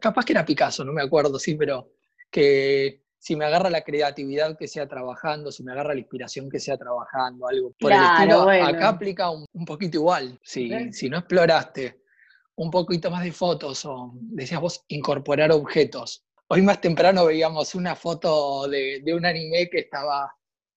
capaz 0.00 0.24
que 0.24 0.32
era 0.32 0.44
Picasso, 0.44 0.84
no 0.84 0.92
me 0.92 1.02
acuerdo, 1.02 1.38
sí, 1.38 1.54
pero 1.54 1.90
que 2.30 3.02
si 3.18 3.36
me 3.36 3.46
agarra 3.46 3.70
la 3.70 3.82
creatividad 3.82 4.56
que 4.58 4.68
sea 4.68 4.86
trabajando, 4.86 5.50
si 5.50 5.62
me 5.62 5.72
agarra 5.72 5.94
la 5.94 6.00
inspiración 6.00 6.50
que 6.50 6.60
sea 6.60 6.76
trabajando, 6.76 7.48
algo 7.48 7.72
por 7.78 7.90
el 7.90 8.02
estilo, 8.02 8.50
acá 8.50 8.88
aplica 8.88 9.30
un, 9.30 9.46
poquito 9.64 9.96
igual. 9.96 10.38
Si, 10.42 10.70
si 10.92 11.08
no 11.08 11.18
exploraste 11.18 12.02
un 12.56 12.70
poquito 12.70 13.10
más 13.10 13.24
de 13.24 13.32
fotos 13.32 13.84
o 13.86 14.12
decías 14.14 14.60
vos 14.60 14.84
incorporar 14.88 15.50
objetos. 15.52 16.24
Hoy 16.48 16.62
más 16.62 16.80
temprano 16.80 17.24
veíamos 17.24 17.74
una 17.74 17.96
foto 17.96 18.68
de, 18.68 19.02
un 19.14 19.24
anime 19.24 19.70
que 19.70 19.80
estaba 19.80 20.30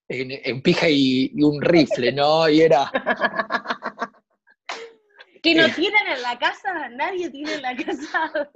en, 0.07 0.61
pija 0.61 0.89
y, 0.89 1.31
y, 1.35 1.43
un 1.43 1.61
rifle, 1.61 2.13
¿no? 2.13 2.47
Y 2.47 2.61
era 2.61 2.89
Que 5.47 5.55
no 5.55 5.73
tienen 5.73 6.05
en 6.07 6.21
la 6.21 6.37
casa, 6.37 6.89
nadie 6.89 7.29
tiene 7.29 7.53
en 7.53 7.61
la 7.61 7.73
casa. 7.73 8.49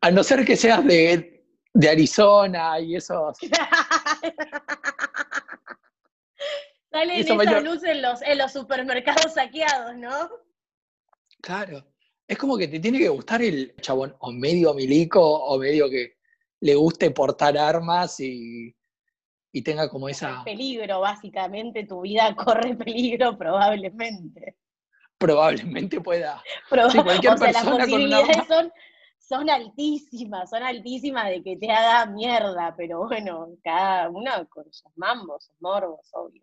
A 0.00 0.10
no 0.10 0.24
ser 0.24 0.46
que 0.46 0.56
seas 0.56 0.82
de, 0.86 1.44
Arizona 1.86 2.80
y 2.80 2.96
esos. 2.96 3.36
Salen 6.90 7.20
esa 7.20 7.60
luz 7.60 7.84
en 7.84 8.00
los, 8.00 8.22
en 8.22 8.38
los 8.38 8.50
supermercados 8.50 9.34
saqueados, 9.34 9.94
¿no? 9.96 10.30
Claro. 11.42 11.84
Es 12.26 12.38
como 12.38 12.56
que 12.56 12.66
te 12.66 12.80
tiene 12.80 12.98
que 12.98 13.10
gustar 13.10 13.42
el 13.42 13.76
chabón 13.82 14.16
o 14.20 14.32
medio 14.32 14.72
milico 14.72 15.22
o 15.22 15.58
medio 15.58 15.90
que 15.90 16.16
le 16.60 16.76
guste 16.76 17.10
portar 17.10 17.58
armas 17.58 18.20
y, 18.20 18.74
y 19.52 19.62
tenga 19.62 19.90
como 19.90 20.08
esa... 20.08 20.44
Peligro, 20.44 21.00
básicamente, 21.00 21.84
tu 21.84 22.00
vida 22.00 22.34
corre 22.34 22.74
peligro 22.74 23.36
probablemente 23.36 24.56
probablemente 25.20 26.00
pueda. 26.00 26.42
cualquier 26.68 27.34
o 27.34 27.36
sea, 27.36 27.52
las 27.52 27.64
posibilidades 27.64 28.46
son, 28.48 28.72
son 29.18 29.50
altísimas, 29.50 30.48
son 30.48 30.62
altísimas 30.62 31.28
de 31.28 31.42
que 31.42 31.56
te 31.58 31.70
haga 31.70 32.10
mierda, 32.10 32.74
pero 32.76 33.06
bueno, 33.06 33.50
cada 33.62 34.08
uno 34.08 34.30
con 34.48 34.64
sus 34.72 34.90
mambos, 34.96 35.44
sus 35.44 35.60
morbos, 35.60 36.08
obvio. 36.12 36.42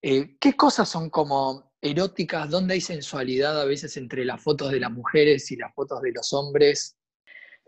Eh, 0.00 0.36
¿Qué 0.40 0.54
cosas 0.54 0.88
son 0.88 1.10
como 1.10 1.70
eróticas? 1.80 2.48
¿Dónde 2.50 2.74
hay 2.74 2.80
sensualidad 2.80 3.60
a 3.60 3.66
veces 3.66 3.96
entre 3.98 4.24
las 4.24 4.42
fotos 4.42 4.72
de 4.72 4.80
las 4.80 4.90
mujeres 4.90 5.52
y 5.52 5.56
las 5.56 5.72
fotos 5.74 6.00
de 6.00 6.12
los 6.12 6.32
hombres? 6.32 6.96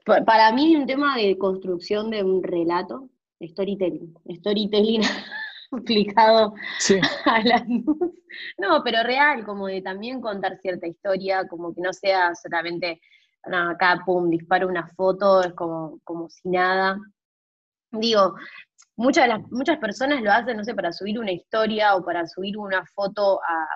Para 0.05 0.53
mí 0.53 0.75
es 0.75 0.81
un 0.81 0.87
tema 0.87 1.17
de 1.17 1.37
construcción 1.37 2.11
de 2.11 2.25
un 2.25 2.43
relato, 2.43 3.11
storytelling. 3.43 4.15
Storytelling 4.39 5.03
aplicado 5.73 6.55
a 7.25 7.41
la 7.43 7.65
luz. 7.69 8.13
No, 8.59 8.83
pero 8.85 9.03
real, 9.03 9.45
como 9.45 9.67
de 9.67 9.83
también 9.83 10.21
contar 10.21 10.59
cierta 10.59 10.87
historia, 10.87 11.47
como 11.49 11.75
que 11.75 11.81
no 11.81 11.93
sea 11.93 12.35
solamente, 12.35 13.01
acá, 13.45 14.03
pum, 14.05 14.31
disparo 14.31 14.69
una 14.69 14.87
foto, 14.89 15.43
es 15.43 15.53
como, 15.55 16.01
como 16.05 16.29
si 16.29 16.49
nada. 16.49 16.99
Digo, 17.91 18.35
muchas, 18.97 19.29
las, 19.29 19.41
muchas 19.51 19.79
personas 19.79 20.23
lo 20.23 20.33
hacen, 20.33 20.57
no 20.57 20.65
sé, 20.65 20.75
para 20.75 20.93
subir 20.93 21.19
una 21.19 21.33
historia 21.33 21.95
o 21.97 22.05
para 22.05 22.27
subir 22.27 22.59
una 22.59 22.85
foto 22.87 23.41
a, 23.43 23.67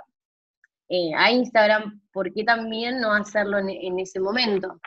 eh, 0.89 1.13
a 1.15 1.31
Instagram, 1.31 2.01
¿por 2.13 2.33
qué 2.33 2.45
también 2.45 3.01
no 3.01 3.13
hacerlo 3.13 3.59
en, 3.59 3.99
ese 3.99 4.21
momento? 4.21 4.81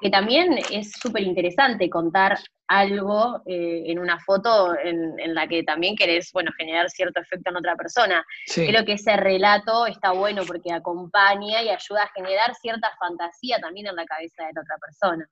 Que 0.00 0.08
también 0.10 0.58
es 0.70 0.92
súper 0.92 1.22
interesante 1.22 1.90
contar 1.90 2.38
algo 2.72 3.42
eh, 3.44 3.84
en 3.86 3.98
una 3.98 4.18
foto 4.18 4.74
en, 4.78 5.34
la 5.34 5.46
que 5.46 5.62
también 5.62 5.94
querés, 5.94 6.30
bueno, 6.32 6.50
generar 6.56 6.88
cierto 6.88 7.20
efecto 7.20 7.50
en 7.50 7.56
otra 7.56 7.76
persona. 7.76 8.24
Creo 8.46 8.84
que 8.84 8.94
ese 8.94 9.16
relato 9.16 9.86
está 9.86 10.12
bueno 10.12 10.42
porque 10.46 10.72
acompaña 10.72 11.62
y 11.62 11.68
ayuda 11.68 12.04
a 12.04 12.12
generar 12.14 12.54
cierta 12.54 12.90
fantasía 12.98 13.58
también 13.58 13.88
en 13.88 13.96
la 13.96 14.06
cabeza 14.06 14.46
de 14.46 14.52
la 14.54 14.62
otra 14.62 14.78
persona. 14.78 15.28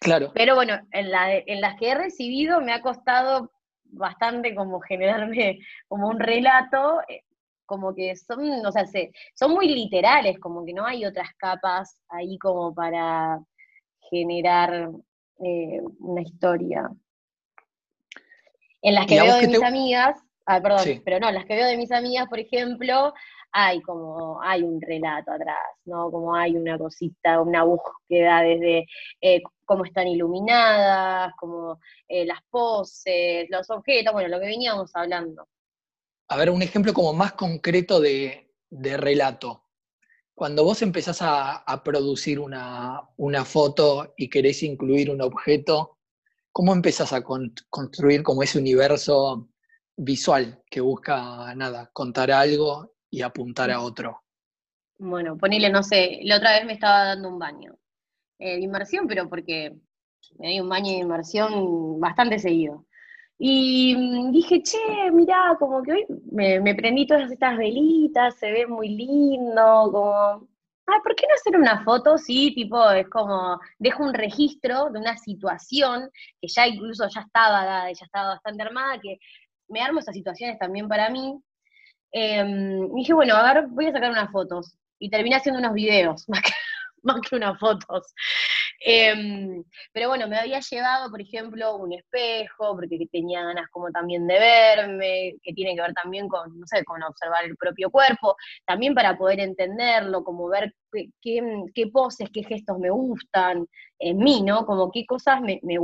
Claro. 0.00 0.32
Pero 0.34 0.54
bueno, 0.54 0.80
en, 0.90 1.10
la, 1.10 1.36
en 1.36 1.60
las 1.60 1.76
que 1.76 1.90
he 1.90 1.94
recibido 1.94 2.60
me 2.60 2.72
ha 2.72 2.80
costado 2.80 3.52
bastante 3.84 4.54
como 4.54 4.80
generarme 4.80 5.58
como 5.86 6.08
un 6.08 6.18
relato, 6.18 7.00
eh, 7.08 7.24
como 7.66 7.94
que 7.94 8.16
son, 8.16 8.64
o 8.64 8.72
sea, 8.72 8.84
son 9.34 9.52
muy 9.52 9.68
literales, 9.68 10.38
como 10.40 10.64
que 10.64 10.72
no 10.72 10.86
hay 10.86 11.04
otras 11.04 11.28
capas 11.36 12.00
ahí 12.08 12.38
como 12.38 12.74
para 12.74 13.38
generar 14.10 14.90
eh, 15.38 15.80
una 16.00 16.22
historia. 16.22 16.90
En 18.82 18.94
las 18.94 19.06
que 19.06 19.20
veo 19.20 19.36
de 19.36 19.46
mis 19.46 19.62
amigas, 19.62 20.18
ah, 20.46 20.60
perdón, 20.60 21.02
pero 21.04 21.20
no, 21.20 21.28
en 21.28 21.34
las 21.34 21.44
que 21.46 21.54
veo 21.54 21.66
de 21.66 21.76
mis 21.76 21.92
amigas, 21.92 22.28
por 22.28 22.40
ejemplo, 22.40 23.14
hay 23.52 23.82
como, 23.82 24.40
hay 24.42 24.62
un 24.62 24.80
relato 24.80 25.30
atrás, 25.30 25.58
¿no? 25.84 26.10
Como 26.10 26.34
hay 26.34 26.56
una 26.56 26.78
cosita, 26.78 27.40
una 27.40 27.64
búsqueda 27.64 28.40
desde 28.42 28.86
eh, 29.20 29.42
cómo 29.64 29.84
están 29.84 30.08
iluminadas, 30.08 31.34
como 31.38 31.78
eh, 32.08 32.24
las 32.24 32.40
poses, 32.50 33.46
los 33.50 33.68
objetos, 33.70 34.12
bueno, 34.12 34.28
lo 34.28 34.40
que 34.40 34.46
veníamos 34.46 34.90
hablando. 34.94 35.46
A 36.28 36.36
ver, 36.36 36.50
un 36.50 36.62
ejemplo 36.62 36.94
como 36.94 37.12
más 37.12 37.32
concreto 37.32 38.00
de, 38.00 38.48
relato. 38.70 39.61
Cuando 40.34 40.64
vos 40.64 40.82
empezás 40.82 41.18
a, 41.20 41.82
producir 41.84 42.40
una, 42.40 43.06
foto 43.44 44.14
y 44.16 44.28
querés 44.28 44.62
incluir 44.62 45.10
un 45.10 45.20
objeto, 45.20 45.98
¿cómo 46.50 46.72
empezás 46.72 47.12
a 47.12 47.22
construir 47.22 48.22
como 48.22 48.42
ese 48.42 48.58
universo 48.58 49.48
visual 49.96 50.62
que 50.70 50.80
busca, 50.80 51.54
nada, 51.54 51.90
contar 51.92 52.30
algo 52.30 52.94
y 53.10 53.22
apuntar 53.22 53.70
a 53.70 53.80
otro? 53.80 54.22
Bueno, 54.98 55.36
ponele, 55.36 55.68
no 55.68 55.82
sé, 55.82 56.20
la 56.22 56.36
otra 56.36 56.52
vez 56.52 56.64
me 56.64 56.72
estaba 56.72 57.04
dando 57.04 57.28
un 57.28 57.38
baño 57.38 57.76
eh, 58.38 58.56
de 58.56 58.60
inmersión, 58.60 59.06
pero 59.06 59.28
porque 59.28 59.76
me 60.38 60.48
di 60.48 60.60
un 60.60 60.68
baño 60.68 60.92
de 60.92 60.98
inmersión 60.98 62.00
bastante 62.00 62.38
seguido. 62.38 62.86
Y 63.38 63.96
mm, 63.96 64.32
dije, 64.32 64.62
che, 64.62 65.10
mirá, 65.12 65.56
como 65.58 65.82
que 65.82 65.92
hoy 65.92 66.06
me, 66.30 66.74
prendí 66.74 67.06
todas 67.06 67.30
estas 67.30 67.56
velitas, 67.58 68.36
se 68.36 68.52
ve 68.52 68.66
muy 68.66 68.88
lindo, 68.90 69.90
como, 69.92 70.48
ah, 70.86 71.00
¿por 71.02 71.14
qué 71.16 71.26
no 71.26 71.34
hacer 71.34 71.56
una 71.56 71.82
foto? 71.84 72.18
Sí, 72.18 72.54
tipo, 72.54 72.90
es 72.90 73.08
como, 73.08 73.58
dejo 73.78 74.04
un 74.04 74.14
registro 74.14 74.90
de 74.90 74.98
una 75.00 75.16
situación 75.16 76.10
que 76.40 76.48
ya 76.48 76.66
incluso 76.66 77.08
ya 77.08 77.22
estaba 77.22 77.64
dada, 77.64 77.92
ya 77.92 78.04
estaba 78.04 78.28
bastante 78.34 78.62
armada, 78.62 79.00
que 79.00 79.18
me 79.68 79.80
armo 79.82 80.00
esas 80.00 80.14
situaciones 80.14 80.58
también 80.58 80.88
para 80.88 81.10
mí. 81.10 81.40
Y 82.12 82.96
dije, 82.96 83.14
bueno, 83.14 83.34
a 83.36 83.54
ver, 83.54 83.66
voy 83.68 83.86
a 83.86 83.92
sacar 83.92 84.10
unas 84.10 84.30
fotos. 84.30 84.76
Y 84.98 85.10
terminé 85.10 85.36
haciendo 85.36 85.58
unos 85.60 85.74
videos, 85.74 86.24
más 86.28 86.42
que, 86.42 86.52
más 87.02 87.20
que 87.20 87.36
unas 87.36 87.58
fotos. 87.58 88.14
Em, 88.84 89.62
pero 89.92 90.08
bueno, 90.08 90.26
me 90.26 90.36
había 90.36 90.58
llevado, 90.58 91.10
por 91.10 91.20
ejemplo, 91.20 91.76
un 91.76 91.92
espejo, 91.92 92.74
porque 92.74 93.06
tenía 93.10 93.44
ganas 93.44 93.68
como 93.70 93.90
también 93.90 94.26
de 94.26 94.38
verme, 94.38 95.34
que 95.42 95.52
tiene 95.52 95.76
que 95.76 95.82
ver 95.82 95.94
también 95.94 96.28
con, 96.28 96.58
no 96.58 96.66
sé, 96.66 96.84
con 96.84 97.02
observar 97.02 97.44
el 97.44 97.56
propio 97.56 97.90
cuerpo, 97.90 98.36
también 98.66 98.94
para 98.94 99.16
poder 99.16 99.40
entenderlo, 99.40 100.24
como 100.24 100.48
ver 100.48 100.74
qué, 101.20 101.86
poses, 101.92 102.28
qué 102.32 102.42
gestos 102.42 102.78
me 102.78 102.90
gustan 102.90 103.66
en 104.00 104.18
mí, 104.18 104.42
¿no? 104.42 104.66
Como 104.66 104.90
qué 104.90 105.06
cosas 105.06 105.40
me, 105.40 105.60
me 105.62 105.78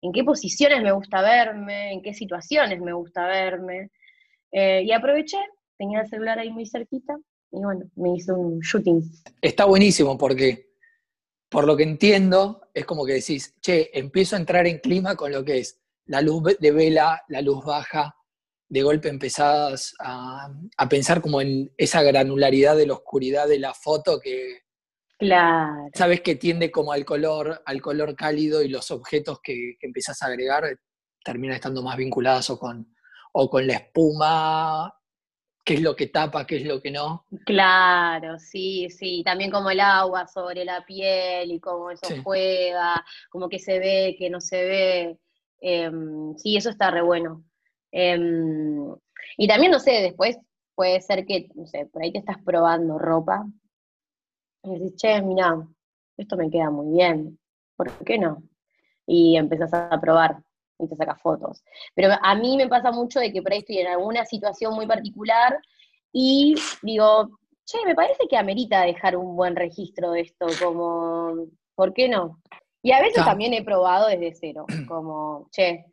en 0.00 0.12
qué 0.12 0.24
posiciones 0.24 0.82
me 0.82 0.92
gusta 0.92 1.22
verme, 1.22 1.92
en 1.92 2.02
qué 2.02 2.14
situaciones 2.14 2.80
me 2.80 2.92
gusta 2.92 3.26
verme. 3.26 3.90
Eh, 4.50 4.82
y 4.84 4.92
aproveché, 4.92 5.38
tenía 5.76 6.00
el 6.00 6.08
celular 6.08 6.38
ahí 6.38 6.50
muy 6.50 6.66
cerquita, 6.66 7.16
y 7.50 7.62
bueno, 7.62 7.84
me 7.96 8.16
hice 8.16 8.32
un 8.32 8.60
shooting. 8.60 9.02
Está 9.40 9.64
buenísimo 9.64 10.18
porque 10.18 10.67
por 11.48 11.66
lo 11.66 11.76
que 11.76 11.82
entiendo, 11.82 12.68
es 12.74 12.84
como 12.84 13.04
que 13.04 13.14
decís, 13.14 13.54
che, 13.60 13.90
empiezo 13.98 14.36
a 14.36 14.38
entrar 14.38 14.66
en 14.66 14.78
clima 14.78 15.16
con 15.16 15.32
lo 15.32 15.44
que 15.44 15.58
es 15.58 15.80
la 16.06 16.20
luz 16.20 16.56
de 16.58 16.70
vela, 16.70 17.22
la 17.28 17.40
luz 17.40 17.64
baja, 17.64 18.14
de 18.68 18.82
golpe 18.82 19.08
empezás 19.08 19.94
a, 19.98 20.50
pensar 20.90 21.22
como 21.22 21.40
en 21.40 21.72
esa 21.76 22.02
granularidad 22.02 22.76
de 22.76 22.86
la 22.86 22.94
oscuridad 22.94 23.48
de 23.48 23.58
la 23.58 23.72
foto 23.72 24.20
que 24.20 24.60
claro. 25.18 25.88
sabes 25.94 26.20
que 26.20 26.34
tiende 26.34 26.70
como 26.70 26.92
al 26.92 27.04
color, 27.04 27.62
al 27.64 27.80
color 27.80 28.14
cálido 28.14 28.62
y 28.62 28.68
los 28.68 28.90
objetos 28.90 29.40
que, 29.42 29.76
que 29.80 29.86
empezás 29.86 30.22
a 30.22 30.26
agregar 30.26 30.64
terminan 31.24 31.56
estando 31.56 31.82
más 31.82 31.96
vinculados 31.96 32.50
o 32.50 32.58
con, 32.58 32.94
o 33.32 33.48
con 33.48 33.66
la 33.66 33.74
espuma 33.74 34.94
qué 35.68 35.74
es 35.74 35.82
lo 35.82 35.94
que 35.94 36.06
tapa, 36.06 36.46
qué 36.46 36.56
es 36.56 36.64
lo 36.64 36.80
que 36.80 36.90
no. 36.90 37.26
Claro, 37.44 38.38
sí, 38.38 38.88
sí, 38.88 39.22
también 39.22 39.50
como 39.50 39.68
el 39.68 39.80
agua 39.80 40.26
sobre 40.26 40.64
la 40.64 40.82
piel 40.86 41.52
y 41.52 41.60
cómo 41.60 41.90
eso 41.90 42.08
juega, 42.24 43.04
como 43.28 43.50
que 43.50 43.58
se 43.58 43.78
ve, 43.78 44.16
que 44.18 44.30
no 44.30 44.40
se 44.40 44.64
ve. 44.64 45.18
Em, 45.60 46.34
sí, 46.38 46.56
eso 46.56 46.70
está 46.70 46.90
re 46.90 47.02
bueno. 47.02 47.44
Em, 47.92 48.94
y 49.36 49.46
también, 49.46 49.70
no 49.70 49.78
sé, 49.78 49.90
después 50.00 50.38
puede 50.74 51.02
ser 51.02 51.26
que, 51.26 51.50
no 51.54 51.66
sé, 51.66 51.84
por 51.84 52.02
ahí 52.02 52.12
te 52.12 52.20
estás 52.20 52.38
probando 52.42 52.98
ropa 52.98 53.44
y 54.62 54.70
dices, 54.70 54.96
che, 54.96 55.20
mira, 55.20 55.68
esto 56.16 56.38
me 56.38 56.48
queda 56.48 56.70
muy 56.70 56.96
bien, 56.96 57.38
¿por 57.76 57.92
qué 58.06 58.16
no? 58.16 58.42
Y 59.06 59.36
empezás 59.36 59.74
a 59.74 60.00
probar 60.00 60.38
y 60.78 60.88
te 60.88 60.96
sacas 60.96 61.20
fotos. 61.20 61.62
Pero 61.94 62.14
a 62.20 62.34
mí 62.34 62.56
me 62.56 62.68
pasa 62.68 62.90
mucho 62.90 63.20
de 63.20 63.32
que 63.32 63.42
por 63.42 63.52
ahí 63.52 63.60
estoy 63.60 63.78
en 63.78 63.88
alguna 63.88 64.24
situación 64.24 64.74
muy 64.74 64.86
particular 64.86 65.58
y 66.12 66.54
digo, 66.82 67.38
che, 67.64 67.78
me 67.84 67.94
parece 67.94 68.26
que 68.28 68.36
amerita 68.36 68.82
dejar 68.82 69.16
un 69.16 69.36
buen 69.36 69.56
registro 69.56 70.12
de 70.12 70.22
esto, 70.22 70.46
como, 70.62 71.46
¿por 71.74 71.92
qué 71.92 72.08
no? 72.08 72.40
Y 72.82 72.92
a 72.92 73.02
veces 73.02 73.24
también 73.24 73.52
he 73.52 73.64
probado 73.64 74.08
desde 74.08 74.34
cero, 74.34 74.64
como, 74.88 75.48
che, 75.50 75.84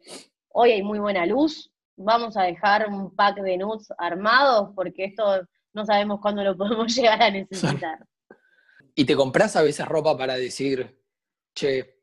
hoy 0.50 0.72
hay 0.72 0.84
muy 0.84 1.00
buena 1.00 1.26
luz, 1.26 1.72
vamos 1.98 2.38
a 2.38 2.44
dejar 2.44 2.88
un 2.88 3.14
pack 3.16 3.42
de 3.42 3.58
nudes 3.58 3.88
armados 3.98 4.70
porque 4.76 5.06
esto 5.06 5.42
no 5.74 5.86
sabemos 5.86 6.20
cuándo 6.22 6.44
lo 6.44 6.56
podemos 6.56 6.96
llegar 6.96 7.22
a 7.22 7.30
necesitar. 7.30 8.06
Y 8.96 9.04
te 9.04 9.16
compras 9.16 9.56
a 9.58 9.62
veces 9.62 9.86
ropa 9.86 10.18
para 10.18 10.36
decir, 10.36 11.02
che, 11.54 12.02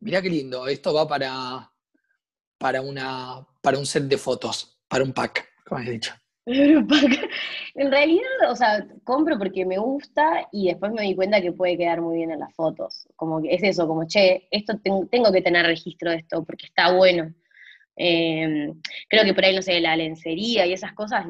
mirá 0.00 0.22
qué 0.22 0.30
lindo, 0.30 0.66
esto 0.66 0.94
va 0.94 1.06
para 1.06 1.73
para, 2.58 2.80
una, 2.80 3.46
para 3.60 3.78
un 3.78 3.86
set 3.86 4.04
de 4.04 4.18
fotos, 4.18 4.80
para 4.88 5.04
un 5.04 5.12
pack, 5.12 5.48
como 5.66 5.80
has 5.80 5.86
dicho. 5.86 6.14
En 6.46 7.90
realidad, 7.90 8.50
o 8.50 8.54
sea, 8.54 8.86
compro 9.02 9.38
porque 9.38 9.64
me 9.64 9.78
gusta 9.78 10.46
y 10.52 10.68
después 10.68 10.92
me 10.92 11.02
di 11.02 11.14
cuenta 11.16 11.40
que 11.40 11.52
puede 11.52 11.76
quedar 11.76 12.00
muy 12.00 12.18
bien 12.18 12.30
en 12.30 12.40
las 12.40 12.54
fotos. 12.54 13.08
Como 13.16 13.42
que 13.42 13.54
es 13.54 13.62
eso, 13.62 13.86
como, 13.88 14.06
che, 14.06 14.46
esto 14.50 14.78
tengo 15.10 15.32
que 15.32 15.42
tener 15.42 15.66
registro 15.66 16.10
de 16.10 16.18
esto 16.18 16.44
porque 16.44 16.66
está 16.66 16.92
bueno. 16.92 17.32
Em, 17.96 18.80
creo 19.08 19.24
que 19.24 19.34
por 19.34 19.44
ahí, 19.44 19.54
no 19.54 19.62
sé, 19.62 19.80
la 19.80 19.96
lencería 19.96 20.66
y 20.66 20.72
esas 20.72 20.92
cosas 20.94 21.26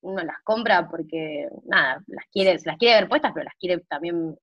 uno 0.00 0.22
las 0.22 0.38
compra 0.44 0.88
porque, 0.88 1.48
nada, 1.64 2.02
las 2.06 2.24
quiere, 2.32 2.58
las 2.64 2.76
quiere 2.76 3.00
ver 3.00 3.08
puestas, 3.08 3.32
pero 3.32 3.44
las 3.44 3.54
quiere 3.58 3.78
también 3.88 4.36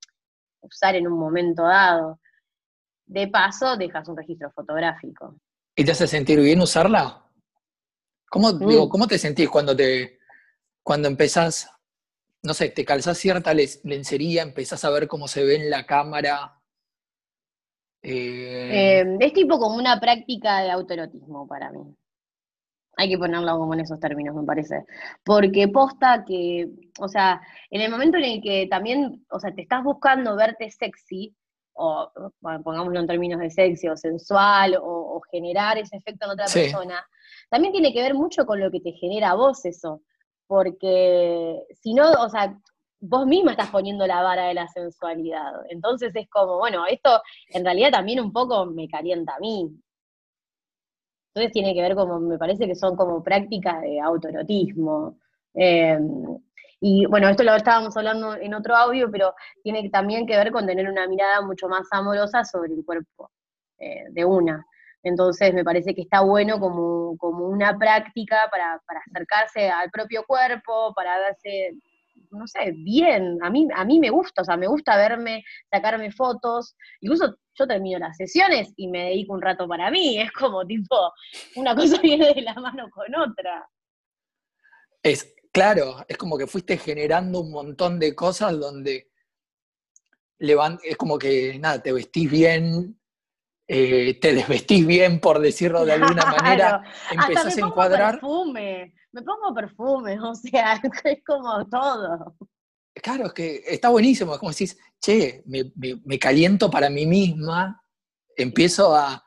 usar 0.61 0.95
en 0.95 1.07
un 1.07 1.19
momento 1.19 1.63
dado. 1.63 2.19
De 3.07 3.27
paso, 3.27 3.77
dejas 3.77 4.07
un 4.07 4.17
registro 4.17 4.51
fotográfico. 4.51 5.35
¿Y 5.75 5.83
te 5.83 5.91
hace 5.91 6.07
sentir 6.07 6.39
bien 6.39 6.61
usarla? 6.61 7.25
¿Cómo, 8.29 8.51
mm. 8.53 8.89
¿cómo 8.89 9.07
te 9.07 9.17
sentís 9.17 9.49
cuando 9.49 9.75
te 9.75 10.19
cuando 10.85 11.07
empezás, 11.07 11.67
no 12.43 12.53
sé, 12.53 12.69
te 12.69 12.85
calzás 12.85 13.17
cierta 13.17 13.53
lencería, 13.53 14.43
empezás 14.43 14.85
a 14.85 14.91
ver 14.91 15.07
cómo 15.07 15.27
se 15.27 15.43
ve 15.43 15.55
en 15.55 15.69
la 15.71 15.85
cámara? 15.85 16.61
Eh, 18.03 18.99
em, 18.99 19.17
es 19.19 19.33
tipo 19.33 19.57
como 19.57 19.77
una 19.77 19.99
práctica 19.99 20.61
de 20.61 20.69
autoerotismo 20.69 21.47
para 21.47 21.71
mí. 21.71 21.95
Hay 22.97 23.09
que 23.09 23.17
ponerlo 23.17 23.57
como 23.57 23.73
en 23.73 23.79
esos 23.79 23.99
términos, 23.99 24.35
me 24.35 24.43
parece. 24.43 24.85
Porque 25.23 25.67
posta 25.67 26.23
que, 26.23 26.69
o 26.99 27.07
sea, 27.07 27.41
en 27.71 27.81
el 27.81 27.89
momento 27.89 28.17
en 28.17 28.25
el 28.25 28.41
que 28.43 28.67
también, 28.69 29.25
o 29.31 29.39
sea, 29.39 29.53
te 29.55 29.63
estás 29.63 29.83
buscando 29.83 30.35
verte 30.35 30.69
sexy, 30.69 31.35
o 31.75 32.11
pongámoslo 32.41 32.99
en 32.99 33.07
términos 33.07 33.39
de 33.39 33.49
sexy 33.49 33.87
o 33.87 33.97
sensual, 33.97 34.77
o, 34.81 35.21
generar 35.31 35.77
ese 35.77 35.97
efecto 35.97 36.25
en 36.25 36.31
otra 36.31 36.45
persona, 36.45 37.05
también 37.49 37.73
tiene 37.73 37.93
que 37.93 38.01
ver 38.01 38.13
mucho 38.13 38.45
con 38.45 38.59
lo 38.59 38.71
que 38.71 38.79
te 38.79 38.91
genera 38.93 39.31
a 39.31 39.35
vos 39.35 39.65
eso. 39.65 40.01
Porque 40.47 41.63
si 41.81 41.93
no, 41.93 42.11
o 42.11 42.29
sea, 42.29 42.57
vos 42.99 43.25
misma 43.25 43.51
estás 43.51 43.69
poniendo 43.69 44.05
la 44.07 44.21
vara 44.21 44.47
de 44.47 44.53
la 44.53 44.67
sensualidad. 44.67 45.53
Entonces 45.69 46.11
es 46.15 46.29
como, 46.29 46.57
bueno, 46.57 46.85
esto 46.85 47.21
en 47.49 47.65
realidad 47.65 47.91
también 47.91 48.19
un 48.19 48.31
poco 48.31 48.65
me 48.65 48.87
calienta 48.87 49.35
a 49.35 49.39
mí. 49.39 49.69
Entonces 51.33 51.51
tiene 51.51 51.73
que 51.73 51.81
ver 51.81 51.95
como, 51.95 52.19
me 52.19 52.37
parece 52.37 52.67
que 52.67 52.75
son 52.75 52.95
como 52.95 53.21
prácticas 53.23 53.81
de 53.81 53.99
autoerotismo. 53.99 55.17
Eh, 55.53 55.99
y 56.79 57.05
bueno, 57.05 57.29
esto 57.29 57.43
lo 57.43 57.55
estábamos 57.55 57.95
hablando 57.97 58.35
en 58.35 58.53
otro 58.53 58.75
audio, 58.75 59.09
pero 59.11 59.33
tiene 59.63 59.89
también 59.89 60.27
que 60.27 60.37
ver 60.37 60.51
con 60.51 60.65
tener 60.65 60.87
una 60.89 61.07
mirada 61.07 61.41
mucho 61.41 61.67
más 61.67 61.87
amorosa 61.91 62.43
sobre 62.43 62.73
el 62.73 62.83
cuerpo 62.85 63.31
eh, 63.79 64.05
de 64.11 64.25
una. 64.25 64.65
Entonces 65.03 65.53
me 65.53 65.63
parece 65.63 65.93
que 65.93 66.01
está 66.01 66.21
bueno 66.21 66.59
como, 66.59 67.15
como 67.17 67.47
una 67.47 67.77
práctica 67.77 68.47
para, 68.49 68.81
para, 68.87 69.01
acercarse 69.07 69.69
al 69.69 69.91
propio 69.91 70.23
cuerpo, 70.25 70.93
para 70.95 71.19
darse, 71.19 71.73
no 72.31 72.47
sé, 72.47 72.73
bien. 72.75 73.37
A 73.43 73.49
mí, 73.51 73.67
a 73.73 73.85
mí 73.85 73.99
me 73.99 74.09
gusta, 74.09 74.41
o 74.41 74.45
sea, 74.45 74.57
me 74.57 74.67
gusta 74.67 74.97
verme, 74.97 75.43
sacarme 75.69 76.11
fotos. 76.11 76.75
Incluso 77.01 77.37
yo 77.53 77.67
termino 77.67 77.99
las 77.99 78.17
sesiones 78.17 78.73
y 78.77 78.87
me 78.87 79.05
dedico 79.05 79.33
un 79.33 79.43
rato 79.43 79.67
para 79.67 79.91
mí. 79.91 80.19
Es 80.19 80.31
como 80.31 80.65
tipo, 80.65 81.13
una 81.55 81.75
cosa 81.75 81.97
viene 82.01 82.33
de 82.33 82.41
la 82.41 82.55
mano 82.55 82.89
con 82.89 83.13
otra. 83.15 83.69
Es, 85.03 85.34
claro, 85.55 86.05
es 86.05 86.17
como 86.17 86.37
que 86.37 86.47
fuiste 86.47 86.77
generando 86.77 87.39
un 87.39 87.49
montón 87.49 87.97
de 87.97 88.13
cosas 88.13 88.59
donde 88.59 89.09
es 90.37 90.97
como 90.97 91.17
que, 91.17 91.57
nada, 91.57 91.81
te 91.81 91.93
vestís 91.93 92.29
bien, 92.29 92.99
eh, 93.65 94.19
te 94.19 94.33
desvestís 94.33 94.85
bien, 94.85 95.21
por 95.21 95.39
decirlo 95.39 95.85
de 95.85 95.93
alguna 95.93 96.25
manera, 96.25 96.83
empezás 97.09 97.57
a 97.57 97.61
encuadrar. 97.61 98.15
Perfume, 98.15 98.93
me 99.13 99.21
pongo 99.21 99.53
perfume, 99.55 100.19
o 100.21 100.35
sea, 100.35 100.81
es 101.05 101.23
como 101.25 101.65
todo. 101.69 102.35
Claro, 102.93 103.27
es 103.27 103.33
que 103.33 103.63
está 103.65 103.87
buenísimo, 103.87 104.33
es 104.33 104.39
como 104.39 104.51
decís, 104.51 104.77
che, 104.99 105.41
me, 105.45 106.19
caliento 106.19 106.69
para 106.69 106.89
mí 106.89 107.05
misma, 107.05 107.81
empiezo 108.35 108.93
a, 108.93 109.21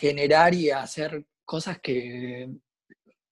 generar 0.00 0.52
y 0.52 0.70
a 0.70 0.80
hacer 0.80 1.26
cosas 1.44 1.78
que, 1.78 2.50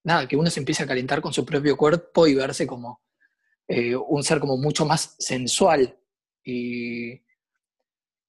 nada, 0.04 0.26
que 0.26 0.36
uno 0.36 0.50
se 0.50 0.60
empieza 0.60 0.84
a 0.84 0.86
calentar 0.86 1.20
con 1.20 1.32
su 1.32 1.44
propio 1.44 1.76
cuerpo 1.76 2.26
y 2.26 2.34
verse 2.34 2.66
como 2.66 3.02
eh, 3.68 3.96
un 3.96 4.22
ser 4.22 4.40
como 4.40 4.56
mucho 4.56 4.84
más 4.84 5.14
sensual. 5.18 5.98
Y, 6.44 7.22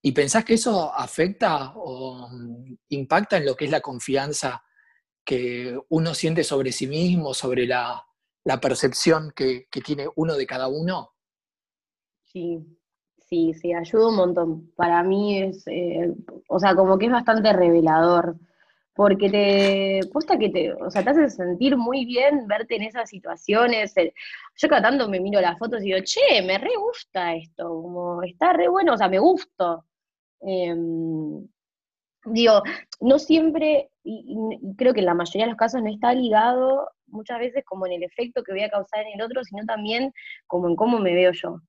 ¿Y 0.05 0.11
pensás 0.11 0.43
que 0.43 0.55
eso 0.55 0.93
afecta 0.93 1.71
o 1.75 2.27
mm, 2.29 2.75
impacta 2.89 3.37
en 3.37 3.45
lo 3.45 3.55
que 3.55 3.65
es 3.65 3.71
la 3.71 3.79
confianza 3.79 4.61
que 5.23 5.79
uno 5.89 6.13
siente 6.13 6.43
sobre 6.43 6.73
sí 6.73 6.87
mismo, 6.87 7.33
sobre 7.33 7.65
la, 7.65 8.05
percepción 8.61 9.31
que, 9.33 9.67
tiene 9.83 10.07
uno 10.17 10.35
de 10.35 10.45
cada 10.45 10.67
uno? 10.67 11.13
Sí, 12.21 12.59
sí, 13.17 13.53
sí, 13.53 13.73
ayuda 13.73 14.09
un 14.09 14.15
montón. 14.17 14.71
Para 14.75 15.03
mí 15.03 15.41
es, 15.41 15.63
eh, 15.67 16.13
o 16.49 16.59
sea, 16.59 16.75
como 16.75 16.97
que 16.97 17.05
es 17.05 17.11
bastante 17.13 17.53
revelador, 17.53 18.35
porque 18.93 19.29
te, 19.29 20.01
puesta 20.11 20.37
que 20.37 20.49
te, 20.49 20.73
o 20.73 20.89
sea, 20.91 21.03
te 21.03 21.09
hace 21.09 21.29
sentir 21.29 21.77
muy 21.77 22.05
bien 22.05 22.47
verte 22.47 22.75
en 22.75 22.83
esas 22.83 23.09
situaciones. 23.09 23.93
Yo 24.57 24.69
cada 24.69 24.83
tanto 24.83 25.09
me 25.09 25.19
miro 25.19 25.41
las 25.41 25.57
fotos 25.57 25.81
y 25.81 25.85
digo, 25.85 25.99
che, 26.03 26.41
me 26.43 26.57
re 26.57 26.75
gusta 26.77 27.35
esto, 27.35 27.67
como 27.67 28.21
está 28.23 28.53
re 28.53 28.67
bueno, 28.67 28.93
o 28.93 28.97
sea, 28.97 29.09
me 29.09 29.19
gusto. 29.19 29.85
Em, 30.41 31.47
digo, 32.25 32.61
no 33.01 33.19
siempre, 33.19 33.89
y, 34.03 34.37
creo 34.77 34.93
que 34.93 34.99
en 35.01 35.07
la 35.07 35.15
mayoría 35.15 35.45
de 35.45 35.51
los 35.51 35.57
casos 35.57 35.81
no 35.81 35.89
está 35.89 36.13
ligado 36.13 36.89
muchas 37.07 37.39
veces 37.39 37.63
como 37.65 37.85
en 37.87 37.93
el 37.93 38.03
efecto 38.03 38.43
que 38.43 38.53
voy 38.53 38.63
a 38.63 38.69
causar 38.69 39.01
en 39.01 39.19
el 39.19 39.21
otro, 39.21 39.43
sino 39.43 39.65
también 39.65 40.13
como 40.47 40.67
en 40.69 40.75
cómo 40.75 40.99
me 40.99 41.13
veo 41.13 41.31
yo. 41.31 41.61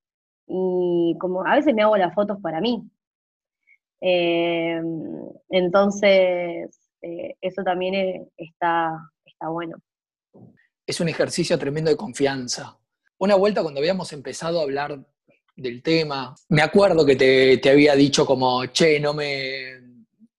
Y 0.47 1.17
como 1.21 1.47
a 1.47 1.57
veces 1.57 1.75
me 1.75 1.83
hago 1.83 1.97
las 1.97 2.15
fotos 2.15 2.39
para 2.43 2.61
mí. 2.61 2.83
Em, 4.01 4.85
entonces, 5.51 6.84
eh, 7.05 7.37
eso 7.43 7.63
también 7.63 8.31
está, 8.35 9.13
está 9.27 9.49
bueno. 9.49 9.77
Es 10.87 11.01
un 11.01 11.09
ejercicio 11.11 11.59
tremendo 11.59 11.91
de 11.91 11.99
confianza. 11.99 12.79
Una 13.19 13.35
vuelta 13.35 13.63
cuando 13.63 13.81
habíamos 13.81 14.11
empezado 14.15 14.59
a 14.59 14.63
hablar 14.63 15.05
del 15.55 15.83
tema. 15.83 16.35
Me 16.49 16.63
acuerdo 16.63 17.05
que 17.05 17.17
te, 17.17 17.71
había 17.71 17.95
dicho 17.95 18.25
como, 18.25 18.65
che, 18.67 18.99
no 19.01 19.13
me, 19.13 19.81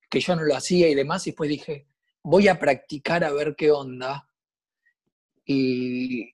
que 0.09 0.19
yo 0.19 0.35
no 0.35 0.41
lo 0.41 0.55
hacía 0.55 0.89
y 0.89 0.95
demás, 0.95 1.27
y 1.27 1.31
después 1.31 1.49
dije, 1.49 1.87
voy 2.23 2.47
a 2.47 2.57
practicar 2.57 3.23
a 3.23 3.31
ver 3.31 3.55
qué 3.55 3.69
onda. 3.69 4.27
Y, 5.45 6.33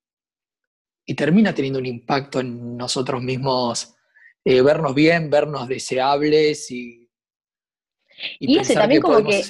termina 1.17 1.53
teniendo 1.53 1.79
un 1.79 1.85
impacto 1.85 2.39
en 2.39 2.77
nosotros 2.77 3.21
mismos, 3.21 3.95
eh, 4.45 4.61
vernos 4.61 4.95
bien, 4.95 5.29
vernos 5.29 5.67
deseables 5.67 6.71
y, 6.71 7.09
y, 8.39 8.57
ese 8.57 8.75
también 8.75 9.01
como 9.01 9.21
que... 9.21 9.43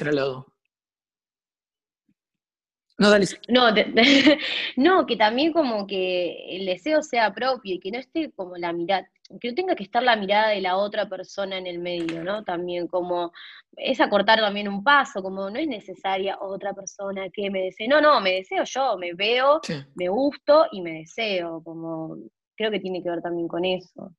No, 3.02 3.10
dale. 3.10 3.26
No, 3.48 3.72
no, 4.76 5.06
que 5.08 5.16
también 5.16 5.52
como 5.54 5.88
que 5.88 6.56
el 6.56 6.68
deseo 6.68 7.02
sea 7.02 7.34
propio 7.34 7.74
y 7.74 7.80
que 7.80 7.90
no 7.90 7.98
esté 7.98 8.32
como 8.32 8.58
la 8.58 8.74
mirada, 8.74 9.10
que 9.40 9.50
no 9.50 9.56
tenga 9.56 9.76
que 9.76 9.82
estar 9.84 10.04
la 10.04 10.16
mirada 10.16 10.50
de 10.50 10.62
la 10.62 10.78
otra 10.78 11.10
persona 11.10 11.58
en 11.58 11.66
el 11.66 11.80
medio, 11.80 12.24
¿no? 12.24 12.44
También 12.44 12.88
como 12.88 13.32
es 13.76 14.00
acortar 14.00 14.40
también 14.40 14.68
un 14.68 14.84
paso, 14.84 15.24
como 15.24 15.50
no 15.50 15.58
es 15.58 15.68
necesaria 15.68 16.38
otra 16.40 16.74
persona 16.74 17.28
que 17.34 17.50
me 17.50 17.64
desee. 17.64 17.88
No, 17.88 18.02
no, 18.02 18.22
me 18.22 18.34
deseo 18.34 18.66
yo, 18.66 18.96
me 19.00 19.16
veo, 19.16 19.62
me 19.96 20.08
gusto 20.08 20.68
y 20.72 20.82
me 20.82 21.00
deseo, 21.00 21.64
como 21.64 22.18
creo 22.56 22.70
que 22.70 22.80
tiene 22.80 23.02
que 23.02 23.10
ver 23.10 23.24
también 23.24 23.48
con 23.48 23.66
eso. 23.66 24.12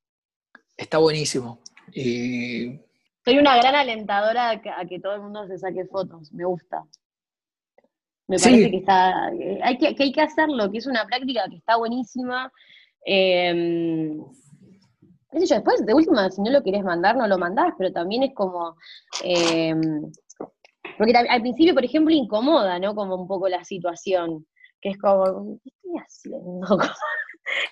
Está 0.76 0.98
buenísimo. 0.98 1.60
Y... 1.92 2.80
Soy 3.24 3.38
una 3.38 3.56
gran 3.58 3.76
alentadora 3.76 4.50
a 4.50 4.86
que, 4.86 4.98
todo 4.98 5.14
el 5.14 5.20
mundo 5.20 5.46
se 5.46 5.56
saque 5.56 5.84
fotos, 5.84 6.32
me 6.32 6.44
gusta. 6.44 6.82
Me 8.28 8.38
parece 8.38 8.70
que 8.70 8.76
está, 8.78 9.26
hay 9.26 9.78
que, 9.78 9.94
que, 9.94 10.04
hay 10.04 10.12
que 10.12 10.20
hacerlo, 10.20 10.70
que 10.70 10.78
es 10.78 10.86
una 10.86 11.04
práctica 11.06 11.44
que 11.50 11.56
está 11.56 11.76
buenísima. 11.76 12.50
Eh, 13.04 14.16
después, 15.32 15.84
de 15.84 15.94
última, 15.94 16.30
si 16.30 16.42
no 16.42 16.50
lo 16.50 16.62
querés 16.62 16.84
mandar, 16.84 17.16
no 17.16 17.26
lo 17.26 17.38
mandás, 17.38 17.74
pero 17.78 17.92
también 17.92 18.22
es 18.22 18.34
como, 18.34 18.76
eh, 19.24 19.74
porque 20.98 21.16
al 21.16 21.40
principio, 21.40 21.74
por 21.74 21.84
ejemplo, 21.84 22.14
incomoda, 22.14 22.78
¿no? 22.78 22.94
Como 22.94 23.16
un 23.16 23.26
poco 23.26 23.48
la 23.48 23.64
situación, 23.64 24.46
que 24.80 24.90
es 24.90 24.98
como, 24.98 25.58
¿qué 25.62 25.70
estoy 25.70 25.92
haciendo? 25.98 26.78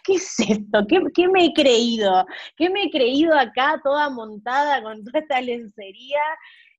¿Qué 0.05 0.15
es 0.15 0.41
esto? 0.41 0.87
¿Qué, 1.15 1.29
me 1.29 1.47
he 1.47 1.53
creído? 1.53 2.27
¿Qué 2.57 2.69
me 2.71 2.85
he 2.85 2.91
creído 2.91 3.39
acá 3.39 3.81
toda 3.83 4.11
montada 4.11 4.83
con 4.83 5.05
toda 5.05 5.21
esta 5.21 5.41
lencería? 5.41 6.23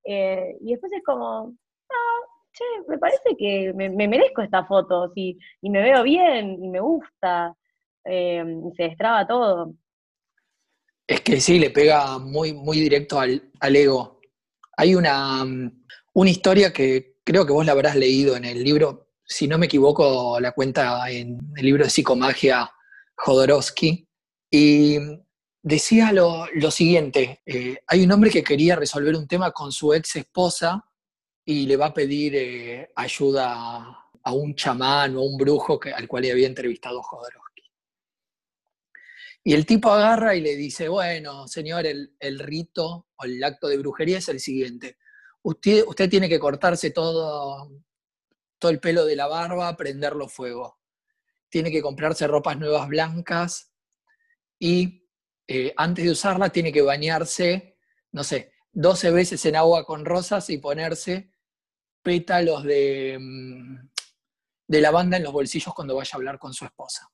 Eh, 0.04 0.58
y 0.62 0.72
después 0.72 0.92
es 0.92 1.04
como, 1.04 1.54
ah, 1.90 2.31
che, 2.52 2.64
me 2.88 2.98
parece 2.98 3.36
que 3.38 3.74
me, 3.74 3.90
merezco 3.90 4.42
esta 4.42 4.66
foto, 4.66 5.12
y 5.16 5.38
me 5.64 5.82
veo 5.82 6.04
bien, 6.04 6.64
y 6.64 6.70
me 6.70 6.80
gusta, 6.80 7.56
eh, 8.06 8.44
y 8.46 8.76
se 8.76 8.84
destraba 8.84 9.28
todo. 9.28 9.74
Es 11.08 11.22
que 11.22 11.42
sí, 11.42 11.60
le 11.60 11.70
pega 11.70 12.20
muy, 12.20 12.54
muy 12.54 12.80
directo 12.80 13.20
al, 13.20 13.76
ego. 13.76 14.22
Hay 14.78 14.96
una, 14.96 15.46
una, 16.14 16.30
historia 16.30 16.72
que 16.72 17.18
creo 17.24 17.46
que 17.46 17.54
vos 17.54 17.66
la 17.66 17.74
habrás 17.74 17.96
leído 17.96 18.36
en 18.36 18.46
el 18.46 18.64
libro, 18.64 19.10
si 19.26 19.48
no 19.48 19.58
me 19.58 19.66
equivoco, 19.66 20.40
la 20.40 20.54
cuenta 20.54 21.10
en 21.10 21.38
el 21.56 21.66
libro 21.66 21.84
de 21.84 21.90
psicomagia 21.90 22.72
Jodorowsky, 23.16 24.08
y 24.50 24.98
decía 25.62 26.12
lo, 26.12 26.72
siguiente, 26.72 27.42
eh, 27.46 27.78
hay 27.88 28.04
un 28.04 28.12
hombre 28.12 28.30
que 28.30 28.44
quería 28.44 28.76
resolver 28.76 29.16
un 29.16 29.28
tema 29.28 29.52
con 29.52 29.72
su 29.72 29.94
ex 29.94 30.16
esposa 30.16 30.84
y 31.46 31.66
le 31.66 31.78
va 31.78 31.88
a 31.88 31.94
pedir 31.94 32.36
eh, 32.36 32.92
ayuda 32.96 34.02
a 34.24 34.34
un 34.34 34.56
chamán 34.56 35.16
o 35.16 35.20
a 35.20 35.24
un 35.24 35.38
brujo 35.38 35.80
que, 35.80 35.92
al 35.92 36.08
cual 36.08 36.24
le 36.24 36.32
había 36.32 36.48
entrevistado 36.48 37.02
Jodorowsky. 37.02 37.64
Y 39.44 39.54
el 39.54 39.66
tipo 39.66 39.90
agarra 39.90 40.36
y 40.36 40.42
le 40.42 40.56
dice, 40.56 40.88
bueno, 40.88 41.48
señor, 41.48 41.86
el, 41.88 42.40
rito 42.40 43.08
o 43.16 43.24
el 43.24 43.44
acto 43.44 43.68
de 43.68 43.78
brujería 43.78 44.20
es 44.20 44.30
el 44.30 44.40
siguiente. 44.40 44.98
Usted, 45.42 45.84
usted 45.88 46.10
tiene 46.10 46.30
que 46.30 46.40
cortarse 46.40 46.92
todo, 46.92 47.72
todo 48.60 48.72
el 48.72 48.80
pelo 48.80 49.06
de 49.06 49.16
la 49.16 49.26
barba, 49.26 49.76
prenderlo 49.76 50.28
fuego. 50.28 50.80
Tiene 51.50 51.72
que 51.72 51.82
comprarse 51.82 52.28
ropas 52.28 52.60
nuevas 52.60 52.88
blancas 52.88 53.74
y 54.60 55.08
eh, 55.48 55.74
antes 55.76 56.06
de 56.06 56.12
usarla 56.12 56.50
tiene 56.50 56.72
que 56.72 56.84
bañarse, 56.84 57.80
no 58.12 58.24
sé, 58.24 58.51
12 58.74 59.12
veces 59.12 59.46
en 59.46 59.56
agua 59.56 59.86
con 59.86 60.06
rosas 60.06 60.50
y 60.50 60.58
ponerse 60.58 61.32
pétalos 62.02 62.64
de, 62.64 63.18
mm, 63.20 63.90
de 64.68 64.82
lavanda 64.82 65.18
en 65.18 65.24
los 65.24 65.34
bolsillos 65.34 65.74
cuando 65.74 65.96
vaya 65.96 66.12
a 66.14 66.18
hablar 66.18 66.40
con 66.40 66.54
su 66.54 66.66
esposa. 66.66 67.12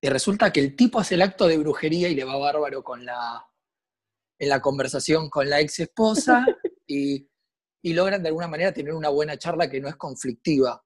Y 0.00 0.08
resulta 0.08 0.52
que 0.52 0.60
el 0.60 0.76
tipo 0.76 0.98
hace 0.98 1.16
el 1.16 1.22
acto 1.22 1.46
de 1.46 1.58
brujería 1.58 2.08
y 2.08 2.14
le 2.14 2.24
va 2.24 2.38
bárbaro 2.38 2.82
con 2.82 3.04
la, 3.04 3.44
en 4.38 4.48
la 4.48 4.60
conversación 4.60 5.28
con 5.28 5.48
la 5.48 5.60
ex 5.60 5.80
esposa 5.80 6.46
y, 6.86 7.28
logran 7.82 8.22
de 8.22 8.28
alguna 8.28 8.48
manera 8.48 8.72
tener 8.72 8.94
una 8.94 9.08
buena 9.08 9.38
charla 9.38 9.68
que 9.68 9.80
no 9.80 9.88
es 9.88 9.96
conflictiva. 9.96 10.82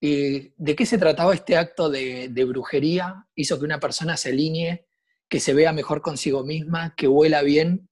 ¿Y 0.00 0.52
¿De 0.56 0.76
qué 0.76 0.84
se 0.86 0.98
trataba 0.98 1.34
este 1.34 1.56
acto 1.56 1.88
de, 1.88 2.44
brujería? 2.46 3.26
Hizo 3.34 3.58
que 3.58 3.64
una 3.64 3.80
persona 3.80 4.16
se 4.16 4.28
alinee, 4.28 4.86
que 5.28 5.40
se 5.40 5.54
vea 5.54 5.72
mejor 5.72 6.02
consigo 6.02 6.44
misma, 6.44 6.94
que 6.96 7.08
huela 7.08 7.42
bien 7.42 7.88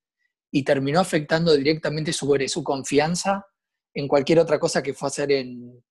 y 0.57 0.63
terminó 0.63 1.01
afectando 1.01 1.53
directamente 1.53 2.13
sobre 2.13 2.47
su 2.47 2.63
confianza 2.63 3.45
en 3.93 4.07
cualquier 4.07 4.39
otra 4.39 4.61
cosa 4.61 4.85
que 4.85 4.95
fue 4.95 5.09
a 5.09 5.11
hacer 5.11 5.33
en, 5.33 5.83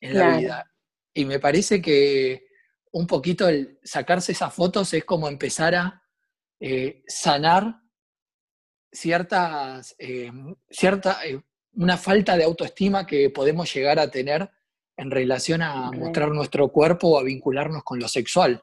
la 0.00 0.36
vida. 0.36 0.72
Y 1.12 1.24
me 1.24 1.40
parece 1.40 1.82
que 1.82 2.46
un 2.92 3.08
poquito 3.08 3.48
el 3.48 3.80
sacarse 3.82 4.30
esas 4.30 4.54
fotos 4.54 4.94
es 4.94 5.04
como 5.04 5.26
empezar 5.26 5.74
a 5.74 6.00
eh, 6.60 7.02
sanar 7.08 7.74
ciertas, 8.92 9.96
eh, 9.98 10.30
cierta, 10.70 11.26
eh, 11.26 11.40
una 11.72 11.96
falta 11.96 12.36
de 12.36 12.44
autoestima 12.44 13.04
que 13.04 13.30
podemos 13.30 13.74
llegar 13.74 13.98
a 13.98 14.12
tener 14.12 14.48
en 14.96 15.10
relación 15.10 15.60
a 15.60 15.90
mostrar 15.90 16.28
nuestro 16.28 16.68
cuerpo 16.68 17.08
o 17.08 17.18
a 17.18 17.24
vincularnos 17.24 17.82
con 17.82 17.98
lo 17.98 18.06
sexual. 18.06 18.62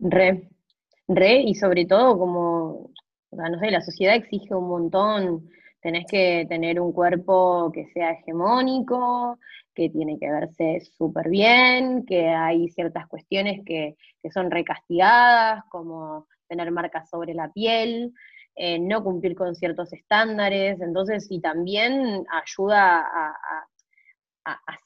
Re, 0.00 0.50
re, 1.06 1.42
y 1.42 1.54
sobre 1.54 1.86
todo 1.86 2.18
como, 2.18 2.90
no 3.36 3.58
sé, 3.58 3.70
la 3.70 3.82
sociedad 3.82 4.14
exige 4.14 4.54
un 4.54 4.68
montón, 4.68 5.48
tenés 5.80 6.06
que 6.10 6.46
tener 6.48 6.80
un 6.80 6.92
cuerpo 6.92 7.70
que 7.72 7.86
sea 7.92 8.12
hegemónico, 8.12 9.38
que 9.74 9.90
tiene 9.90 10.18
que 10.18 10.30
verse 10.30 10.80
súper 10.96 11.28
bien, 11.28 12.04
que 12.06 12.28
hay 12.28 12.68
ciertas 12.70 13.06
cuestiones 13.06 13.60
que, 13.64 13.96
que 14.22 14.30
son 14.30 14.50
recastigadas, 14.50 15.62
como 15.70 16.26
tener 16.48 16.70
marcas 16.72 17.08
sobre 17.10 17.34
la 17.34 17.52
piel, 17.52 18.12
eh, 18.56 18.78
no 18.78 19.04
cumplir 19.04 19.36
con 19.36 19.54
ciertos 19.54 19.92
estándares, 19.92 20.80
entonces, 20.80 21.26
y 21.30 21.40
también 21.40 22.24
ayuda 22.30 23.00
a, 23.00 23.34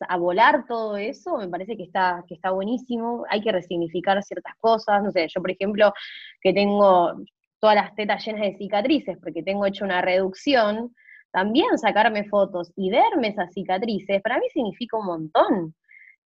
a, 0.08 0.16
volar 0.16 0.64
todo 0.66 0.96
eso, 0.96 1.36
me 1.36 1.48
parece 1.48 1.76
que 1.76 1.84
está, 1.84 2.24
que 2.26 2.34
está 2.34 2.50
buenísimo, 2.50 3.24
hay 3.28 3.42
que 3.42 3.52
resignificar 3.52 4.22
ciertas 4.22 4.54
cosas, 4.58 5.02
no 5.02 5.10
sé, 5.12 5.28
yo 5.28 5.40
por 5.40 5.50
ejemplo, 5.50 5.92
que 6.40 6.52
tengo 6.52 7.14
todas 7.60 7.76
las 7.76 7.94
tetas 7.94 8.24
llenas 8.24 8.42
de 8.42 8.56
cicatrices, 8.56 9.18
porque 9.22 9.42
tengo 9.42 9.66
hecho 9.66 9.84
una 9.84 10.00
reducción, 10.00 10.94
también 11.30 11.78
sacarme 11.78 12.24
fotos 12.24 12.72
y 12.76 12.90
verme 12.90 13.28
esas 13.28 13.52
cicatrices, 13.52 14.20
para 14.22 14.38
mí 14.38 14.46
significa 14.52 14.98
un 14.98 15.06
montón. 15.06 15.74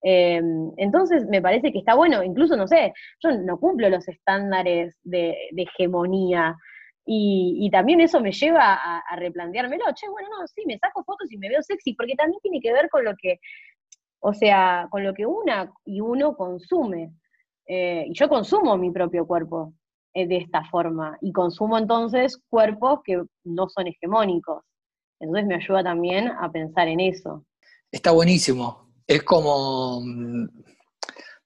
Em, 0.03 0.71
entonces 0.77 1.27
me 1.27 1.43
parece 1.43 1.73
que 1.73 1.79
está 1.79 1.95
bueno, 1.95 2.23
incluso, 2.23 2.57
no 2.57 2.67
sé, 2.67 2.93
yo 3.23 3.33
no 3.33 3.59
cumplo 3.59 3.89
los 3.89 4.07
estándares 4.09 4.99
de, 5.03 5.37
hegemonía, 5.57 6.57
y, 7.07 7.69
también 7.71 8.01
eso 8.01 8.21
me 8.21 8.33
lleva 8.33 8.75
a, 8.75 8.99
a, 9.01 9.17
replanteármelo, 9.17 9.85
che, 9.95 10.09
bueno, 10.09 10.29
no, 10.31 10.47
sí, 10.47 10.63
me 10.67 10.79
saco 10.79 11.05
fotos 11.05 11.31
y 11.31 11.37
me 11.37 11.51
veo 11.51 11.63
sexy, 11.63 11.95
porque 11.95 12.15
también 12.15 12.41
tiene 12.41 12.61
que 12.61 12.73
ver 12.73 12.89
con 12.89 13.05
lo 13.05 13.15
que, 13.21 13.41
o 14.21 14.33
sea, 14.33 14.89
con 14.91 15.05
lo 15.05 15.13
que 15.13 15.27
una 15.27 15.71
y 15.85 16.01
uno 16.01 16.35
consume. 16.35 17.13
Eh, 17.67 18.05
y 18.09 18.15
yo 18.15 18.29
consumo 18.29 18.77
mi 18.79 18.91
propio 18.91 19.27
cuerpo 19.27 19.75
de 20.15 20.37
esta 20.37 20.65
forma, 20.71 21.19
y 21.21 21.33
consumo 21.33 21.77
entonces 21.77 22.41
cuerpos 22.49 23.01
que 23.05 23.21
no 23.43 23.69
son 23.69 23.89
hegemónicos. 23.89 24.63
Entonces 25.19 25.47
me 25.47 25.57
ayuda 25.57 25.83
también 25.83 26.29
a 26.29 26.51
pensar 26.51 26.87
en 26.87 27.01
eso. 27.01 27.45
Está 27.91 28.13
buenísimo. 28.13 28.93
Es 29.07 29.23
como, 29.25 30.01
mm, 30.05 30.47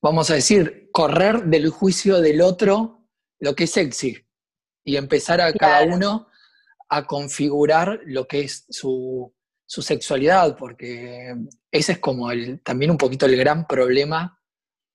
vamos 0.02 0.31
a 0.31 0.35
decir, 0.35 0.90
correr 0.92 1.44
del 1.44 1.70
juicio 1.70 2.20
del 2.20 2.42
otro 2.42 3.07
lo 3.40 3.54
que 3.54 3.64
es 3.64 3.70
sexy 3.70 4.16
y 4.85 4.96
empezar 4.96 5.40
a 5.40 5.52
cada 5.52 5.85
uno 5.85 6.28
a 6.88 7.07
configurar 7.07 8.00
lo 8.07 8.26
que 8.26 8.40
es 8.40 8.64
su, 8.68 9.33
sexualidad, 9.66 10.57
porque 10.57 11.37
ese 11.70 11.92
es 11.92 11.98
como 11.98 12.31
el, 12.31 12.61
también 12.62 12.90
un 12.90 12.96
poquito 12.96 13.26
el 13.26 13.37
gran 13.37 13.66
problema 13.66 14.40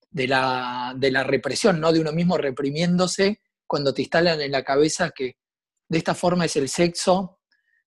de 0.10 0.28
la, 0.28 0.94
de 0.98 1.12
la 1.12 1.24
represión, 1.24 1.80
¿no? 1.80 1.92
De 1.92 2.00
uno 2.00 2.12
mismo 2.12 2.38
reprimiéndose 2.38 3.40
cuando 3.74 3.92
te 3.92 4.04
instalan 4.04 4.40
en 4.40 4.52
la 4.52 4.64
cabeza 4.64 5.10
que 5.10 5.40
de 5.90 5.98
esta 5.98 6.14
forma 6.14 6.46
es 6.46 6.56
el 6.58 6.70
sexo, 6.70 7.40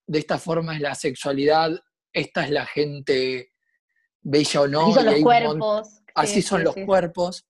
de 0.04 0.18
esta 0.18 0.36
forma 0.36 0.74
es 0.74 0.80
la 0.80 0.96
sexualidad, 0.96 1.80
esta 2.12 2.44
es 2.44 2.50
la 2.50 2.66
gente 2.66 3.52
bella 4.20 4.62
o 4.62 4.66
no. 4.66 4.86
Así 4.88 4.94
son 4.96 5.06
los 5.06 5.20
cuerpos. 5.20 6.02
Así 6.12 6.42
son 6.42 6.64
los 6.64 6.74
cuerpos. 6.74 7.46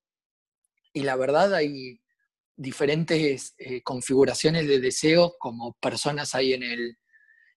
Y 0.93 1.01
la 1.01 1.17
verdad 1.17 1.55
hay 1.55 1.99
diferentes 2.55 3.55
eh, 3.57 3.83
configuraciones 3.83 4.69
de 4.69 4.81
deseo 4.81 5.37
como 5.39 5.73
personas 5.81 6.35
hay 6.35 6.53
en 6.53 6.63
el, 6.63 6.99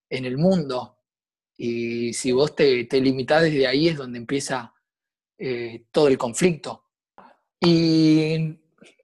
en 0.10 0.24
el 0.24 0.38
mundo. 0.38 0.98
Y 1.58 2.14
si 2.14 2.32
vos 2.32 2.56
te, 2.56 2.86
te 2.86 3.02
limitás 3.02 3.44
desde 3.44 3.68
ahí 3.68 3.90
es 3.90 3.98
donde 3.98 4.18
empieza 4.18 4.74
eh, 5.38 5.88
todo 5.92 6.08
el 6.08 6.18
conflicto. 6.18 6.86
Y 7.60 8.58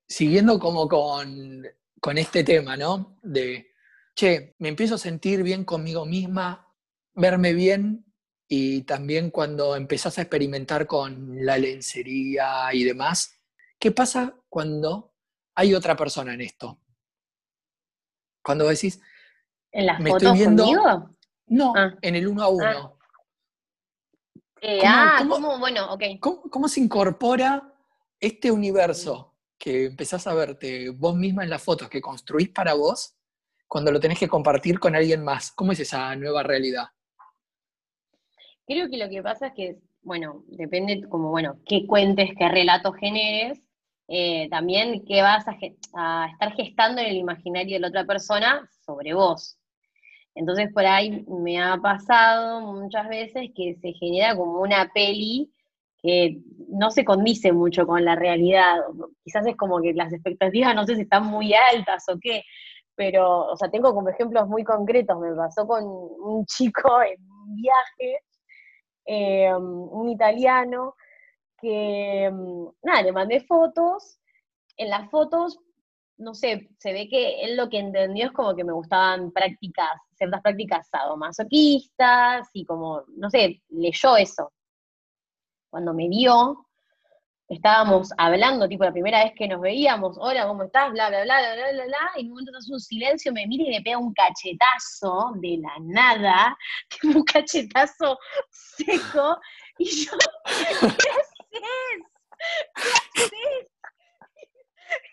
siguiendo 0.07 0.59
como 0.59 0.87
con, 0.87 1.65
con 1.99 2.17
este 2.17 2.43
tema, 2.43 2.77
¿no? 2.77 3.17
De 3.21 3.71
che, 4.15 4.55
me 4.59 4.69
empiezo 4.69 4.95
a 4.95 4.99
sentir 4.99 5.43
bien 5.43 5.65
conmigo 5.65 6.05
misma, 6.05 6.73
verme 7.13 7.53
bien 7.53 8.05
y 8.47 8.81
también 8.83 9.31
cuando 9.31 9.75
empezás 9.75 10.17
a 10.17 10.21
experimentar 10.21 10.87
con 10.87 11.45
la 11.45 11.57
lencería 11.57 12.73
y 12.73 12.83
demás, 12.83 13.41
¿qué 13.79 13.91
pasa 13.91 14.35
cuando 14.49 15.13
hay 15.55 15.73
otra 15.73 15.95
persona 15.95 16.33
en 16.33 16.41
esto? 16.41 16.79
Cuando 18.43 18.67
decís, 18.67 19.01
¿En 19.71 19.87
las 19.87 19.99
me 19.99 20.11
fotos 20.11 20.23
estoy 20.23 20.39
viendo, 20.39 20.63
conmigo? 20.63 21.09
No, 21.47 21.73
ah. 21.75 21.95
en 22.01 22.15
el 22.15 22.27
uno 22.27 22.43
a 22.43 22.47
uno. 22.47 22.65
Ah, 22.65 22.91
eh, 24.61 24.81
ah 24.85 25.25
¿cómo, 25.27 25.59
bueno, 25.59 25.93
ok. 25.93 26.03
¿cómo, 26.19 26.67
se 26.67 26.79
incorpora 26.79 27.73
este 28.19 28.51
universo 28.51 29.35
que 29.57 29.85
empezás 29.85 30.27
a 30.27 30.33
verte 30.33 30.89
vos 30.89 31.15
misma 31.15 31.43
en 31.43 31.49
las 31.49 31.63
fotos 31.63 31.89
que 31.89 32.01
construís 32.01 32.49
para 32.49 32.73
vos 32.73 33.15
cuando 33.67 33.91
lo 33.91 33.99
tenés 33.99 34.19
que 34.19 34.27
compartir 34.27 34.79
con 34.79 34.95
alguien 34.95 35.23
más? 35.23 35.51
¿Cómo 35.51 35.71
es 35.71 35.79
esa 35.79 36.15
nueva 36.15 36.43
realidad? 36.43 36.85
Creo 38.67 38.89
que 38.89 38.97
lo 38.97 39.09
que 39.09 39.21
pasa 39.21 39.47
es 39.47 39.53
que, 39.53 39.77
bueno, 40.01 40.43
depende 40.47 41.07
como, 41.07 41.29
bueno, 41.29 41.59
qué 41.65 41.85
cuentes, 41.85 42.31
qué 42.37 42.49
relato 42.49 42.93
generes, 42.93 43.61
eh, 44.07 44.47
también 44.49 45.03
qué 45.05 45.21
vas 45.21 45.47
a, 45.47 45.57
a, 45.93 46.29
estar 46.31 46.53
gestando 46.53 47.01
en 47.01 47.07
el 47.07 47.17
imaginario 47.17 47.75
de 47.75 47.79
la 47.79 47.87
otra 47.87 48.05
persona 48.05 48.69
sobre 48.85 49.13
vos. 49.13 49.57
Entonces 50.35 50.71
por 50.73 50.85
ahí 50.85 51.23
me 51.27 51.61
ha 51.61 51.77
pasado 51.77 52.61
muchas 52.73 53.07
veces 53.07 53.49
que 53.55 53.75
se 53.81 53.93
genera 53.93 54.35
como 54.35 54.59
una 54.59 54.91
peli 54.93 55.51
que 56.05 56.37
no 56.69 56.91
se 56.91 57.03
condice 57.03 57.51
mucho 57.51 57.87
con 57.87 58.05
la 58.05 58.15
realidad. 58.15 58.77
Quizás 59.23 59.45
es 59.47 59.55
como 59.55 59.81
que 59.81 59.93
las 59.93 60.13
expectativas 60.13 60.75
no 60.75 60.85
sé 60.85 60.95
si 60.95 61.01
están 61.01 61.25
muy 61.25 61.53
altas 61.53 62.05
o 62.09 62.17
qué, 62.21 62.43
pero, 62.95 63.47
o 63.47 63.57
sea, 63.57 63.69
tengo 63.69 63.93
como 63.93 64.09
ejemplos 64.09 64.47
muy 64.47 64.63
concretos, 64.63 65.19
me 65.19 65.35
pasó 65.35 65.67
con 65.67 65.83
un 65.83 66.45
chico 66.47 67.01
en 67.01 67.21
un 67.21 67.55
viaje, 67.55 68.21
eh, 69.05 69.53
un 69.53 70.09
italiano, 70.09 70.95
que, 71.59 72.29
mm, 72.31 72.67
nada, 72.83 73.01
le 73.01 73.11
mandé 73.11 73.41
fotos, 73.41 74.19
en 74.77 74.89
las 74.89 75.09
fotos, 75.09 75.59
no 76.17 76.33
sé, 76.33 76.69
se 76.79 76.93
ve 76.93 77.07
que 77.09 77.41
él 77.41 77.57
lo 77.57 77.69
que 77.69 77.79
entendió 77.79 78.27
es 78.27 78.31
como 78.31 78.55
que 78.55 78.63
me 78.63 78.73
gustaban 78.73 79.31
prácticas, 79.31 80.01
ciertas 80.13 80.41
prácticas 80.41 80.87
sadomasoquistas, 80.89 82.49
y 82.53 82.65
como, 82.65 83.03
no 83.17 83.29
sé, 83.29 83.61
leyó 83.69 84.15
eso. 84.17 84.51
Cuando 85.75 85.93
me 85.93 86.07
vio, 86.07 86.67
estábamos 87.49 88.07
hablando, 88.17 88.65
tipo 88.65 88.85
la 88.85 88.93
primera 88.93 89.25
vez 89.25 89.33
que 89.38 89.45
nos 89.45 89.59
veíamos, 89.59 90.15
hola, 90.17 90.47
¿cómo 90.47 90.63
estás? 90.63 90.89
Bla, 90.93 91.09
bla, 91.09 91.23
bla, 91.25 91.41
bla, 91.41 91.71
bla, 91.73 91.85
bla, 91.85 92.11
y 92.15 92.21
en 92.21 92.27
un 92.27 92.31
momento 92.31 92.57
hace 92.57 92.71
un 92.71 92.79
silencio, 92.79 93.33
me 93.33 93.45
mira 93.45 93.65
y 93.65 93.71
me 93.71 93.81
pega 93.81 93.97
un 93.97 94.13
cachetazo 94.13 95.33
de 95.35 95.57
la 95.57 95.73
nada, 95.81 96.57
un 97.13 97.21
cachetazo 97.25 98.17
seco, 98.49 99.38
y 99.77 100.05
yo, 100.05 100.11
¿qué 100.45 100.63
haces? 100.63 101.33
¿Qué 101.51 101.57
haces? 103.17 103.67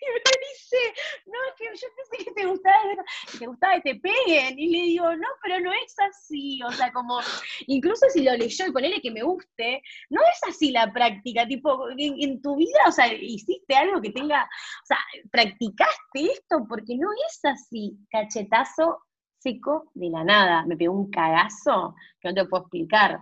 Y 0.00 0.06
me 0.12 0.20
dice, 0.48 0.94
no, 1.26 1.38
es 1.48 1.54
que 1.58 1.64
yo 1.76 1.88
pensé 1.96 2.24
que 2.24 2.32
te 2.40 2.46
gustaba, 2.46 2.82
que 3.31 3.31
te 3.42 3.48
gustaba 3.48 3.74
que 3.80 3.94
te 3.94 4.00
peguen. 4.00 4.58
Y 4.58 4.68
le 4.68 4.82
digo, 4.84 5.16
no, 5.16 5.28
pero 5.42 5.58
no 5.60 5.72
es 5.72 5.94
así. 6.10 6.60
O 6.62 6.70
sea, 6.70 6.92
como, 6.92 7.18
incluso 7.66 8.06
si 8.12 8.22
lo 8.22 8.32
leyó 8.36 8.66
y 8.66 8.72
ponele 8.72 9.00
que 9.00 9.10
me 9.10 9.22
guste, 9.22 9.82
no 10.10 10.20
es 10.20 10.48
así 10.48 10.70
la 10.70 10.92
práctica. 10.92 11.46
Tipo, 11.46 11.88
en, 11.96 12.40
tu 12.40 12.56
vida, 12.56 12.78
o 12.86 12.92
sea, 12.92 13.12
hiciste 13.12 13.74
algo 13.74 14.00
que 14.00 14.10
tenga, 14.10 14.44
o 14.44 14.86
sea, 14.86 14.98
practicaste 15.30 16.32
esto 16.32 16.64
porque 16.68 16.96
no 16.96 17.08
es 17.28 17.40
así. 17.44 17.96
Cachetazo 18.10 19.00
seco 19.38 19.90
de 19.94 20.08
la 20.10 20.22
nada. 20.22 20.64
Me 20.64 20.76
pegó 20.76 20.94
un 20.94 21.10
cagazo 21.10 21.96
que 22.20 22.28
no 22.28 22.34
te 22.34 22.44
puedo 22.46 22.62
explicar. 22.62 23.18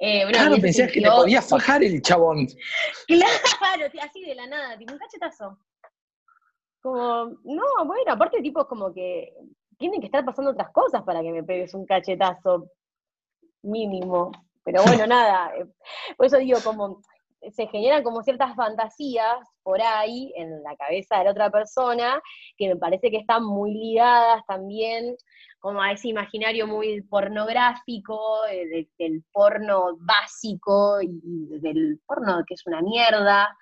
Eh, 0.00 0.26
claro, 0.28 0.56
pensé 0.60 0.88
que 0.88 1.00
te 1.00 1.08
podías 1.08 1.48
fajar 1.48 1.84
el 1.84 2.02
chabón. 2.02 2.48
Claro, 3.06 3.86
así 4.02 4.24
de 4.24 4.34
la 4.34 4.46
nada, 4.46 4.76
tipo 4.76 4.92
un 4.92 4.98
cachetazo. 4.98 5.56
Como, 6.82 7.36
no, 7.44 7.64
bueno, 7.86 8.12
aparte 8.12 8.42
tipo 8.42 8.66
como 8.66 8.92
que 8.92 9.32
tienen 9.78 10.00
que 10.00 10.06
estar 10.06 10.24
pasando 10.24 10.50
otras 10.50 10.70
cosas 10.72 11.02
para 11.02 11.22
que 11.22 11.32
me 11.32 11.42
pegues 11.44 11.74
un 11.74 11.86
cachetazo 11.86 12.68
mínimo. 13.62 14.32
Pero 14.64 14.82
bueno, 14.86 15.06
nada, 15.06 15.52
eh, 15.56 15.66
por 16.16 16.26
eso 16.26 16.38
digo 16.38 16.58
como, 16.64 17.00
se 17.50 17.66
generan 17.66 18.02
como 18.02 18.22
ciertas 18.22 18.54
fantasías 18.54 19.38
por 19.62 19.80
ahí 19.82 20.32
en 20.36 20.62
la 20.62 20.76
cabeza 20.76 21.18
de 21.18 21.24
la 21.24 21.30
otra 21.30 21.50
persona 21.50 22.22
que 22.56 22.68
me 22.68 22.76
parece 22.76 23.10
que 23.10 23.16
están 23.18 23.44
muy 23.44 23.74
ligadas 23.74 24.44
también 24.46 25.16
como 25.58 25.80
a 25.80 25.92
ese 25.92 26.08
imaginario 26.08 26.66
muy 26.66 27.02
pornográfico, 27.02 28.44
eh, 28.50 28.88
del 28.98 29.22
porno 29.32 29.96
básico 30.00 31.00
y 31.00 31.58
del 31.60 32.00
porno 32.04 32.42
que 32.46 32.54
es 32.54 32.66
una 32.66 32.80
mierda, 32.82 33.56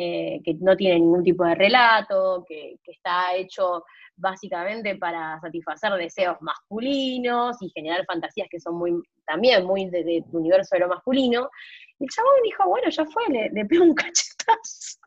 eh, 0.00 0.40
que 0.44 0.54
no 0.60 0.76
tiene 0.76 1.00
ningún 1.00 1.24
tipo 1.24 1.44
de 1.44 1.56
relato, 1.56 2.44
que, 2.46 2.76
está 2.84 3.34
hecho 3.34 3.82
básicamente 4.14 4.94
para 4.94 5.40
satisfacer 5.40 5.92
deseos 5.94 6.36
masculinos 6.40 7.56
y 7.60 7.68
generar 7.70 8.04
fantasías 8.06 8.46
que 8.48 8.60
son 8.60 8.76
muy 8.76 8.92
también 9.26 9.64
muy 9.66 9.90
de, 9.90 10.22
universo 10.30 10.76
de 10.76 10.80
lo 10.82 10.88
masculino. 10.88 11.50
Y 11.98 12.04
el 12.04 12.10
chabón 12.10 12.30
dijo, 12.44 12.68
bueno, 12.68 12.88
ya 12.88 13.04
fue, 13.06 13.24
le, 13.28 13.50
le 13.50 13.64
pego 13.64 13.82
un 13.86 13.94
cachetazo. 13.96 15.00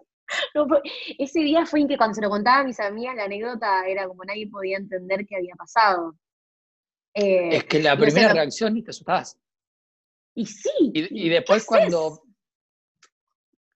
ese 1.17 1.39
día 1.39 1.65
fue 1.65 1.79
en 1.79 1.87
que 1.87 1.95
cuando 1.95 2.15
se 2.15 2.21
lo 2.21 2.29
contaba 2.29 2.59
a 2.59 2.65
mis 2.65 2.79
amigas, 2.81 3.15
la 3.15 3.23
anécdota 3.23 3.87
era 3.87 4.05
como 4.09 4.25
nadie 4.25 4.49
podía 4.49 4.75
entender 4.75 5.25
qué 5.25 5.37
había 5.37 5.55
pasado. 5.55 6.15
Eh, 7.13 7.55
es 7.55 7.63
que 7.63 7.81
la 7.81 7.95
primera 7.95 8.33
reacción 8.33 8.75
y 8.75 8.83
te 8.83 8.91
asustás. 8.91 9.37
Y 10.35 10.45
sí. 10.45 10.91
Y, 10.93 11.29
después 11.29 11.65
cuando, 11.65 12.23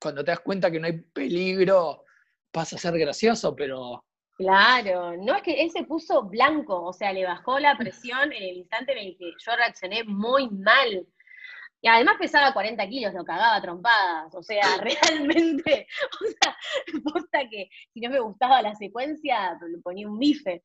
cuando 0.05 0.23
te 0.23 0.29
das 0.29 0.41
cuenta 0.41 0.69
que 0.69 0.79
no 0.79 0.85
hay 0.85 0.99
peligro, 0.99 2.05
pasa 2.51 2.75
a 2.75 2.79
ser 2.79 2.95
gracioso, 2.99 3.55
pero... 3.55 4.05
Claro, 4.37 5.17
no 5.17 5.35
es 5.35 5.41
que 5.41 5.63
él 5.63 5.71
se 5.71 5.83
puso 5.83 6.21
blanco, 6.25 6.79
o 6.83 6.93
sea, 6.93 7.11
le 7.11 7.25
bajó 7.25 7.57
la 7.57 7.75
presión 7.77 8.31
en 8.31 8.43
el 8.43 8.57
instante 8.57 8.91
en 8.91 8.99
el 8.99 9.17
que 9.17 9.31
yo 9.43 9.55
reaccioné 9.55 10.03
muy 10.03 10.47
mal. 10.51 11.07
Y 11.81 11.87
además 11.87 12.17
pesaba 12.19 12.53
40 12.53 12.87
kilos, 12.87 13.15
lo 13.15 13.25
cagaba 13.25 13.59
trompadas. 13.59 14.35
O 14.35 14.43
sea, 14.43 14.77
realmente, 14.79 15.87
o 16.21 16.25
sea, 16.27 16.55
posta 17.03 17.49
que 17.49 17.67
si 17.91 18.01
no 18.01 18.11
me 18.11 18.19
gustaba 18.19 18.61
la 18.61 18.75
secuencia, 18.75 19.57
le 19.67 19.79
ponía 19.79 20.07
un 20.07 20.19
bife. 20.19 20.61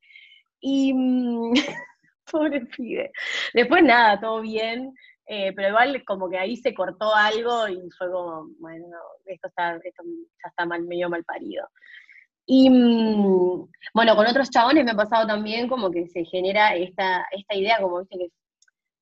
Y, 0.61 0.93
mm, 0.93 1.55
pobre 2.31 2.61
pibe. 2.67 3.11
Después 3.55 3.83
nada, 3.83 4.21
todo 4.21 4.43
bien, 4.43 4.93
eh, 5.33 5.53
pero 5.55 5.69
igual 5.69 6.05
como 6.05 6.29
que 6.29 6.37
ahí 6.37 6.57
se 6.57 6.75
cortó 6.75 7.15
algo 7.15 7.69
y 7.69 7.89
fue 7.97 8.11
como, 8.11 8.49
bueno, 8.59 8.89
esto, 9.27 9.47
está, 9.47 9.77
esto 9.77 10.03
ya 10.05 10.49
está 10.49 10.67
mal, 10.67 10.83
medio 10.83 11.09
mal 11.09 11.23
parido. 11.23 11.69
Y 12.47 12.69
mm, 12.69 13.69
bueno, 13.95 14.17
con 14.17 14.27
otros 14.27 14.51
chabones 14.51 14.85
me 14.85 14.91
ha 14.91 14.97
pasado 14.97 15.29
también 15.29 15.69
como 15.69 15.89
que 15.93 16.09
se 16.09 16.25
genera 16.25 16.75
esta, 16.75 17.29
esta 17.31 17.55
idea, 17.55 17.79
como 17.81 18.01
viste, 18.01 18.19
que 18.19 18.33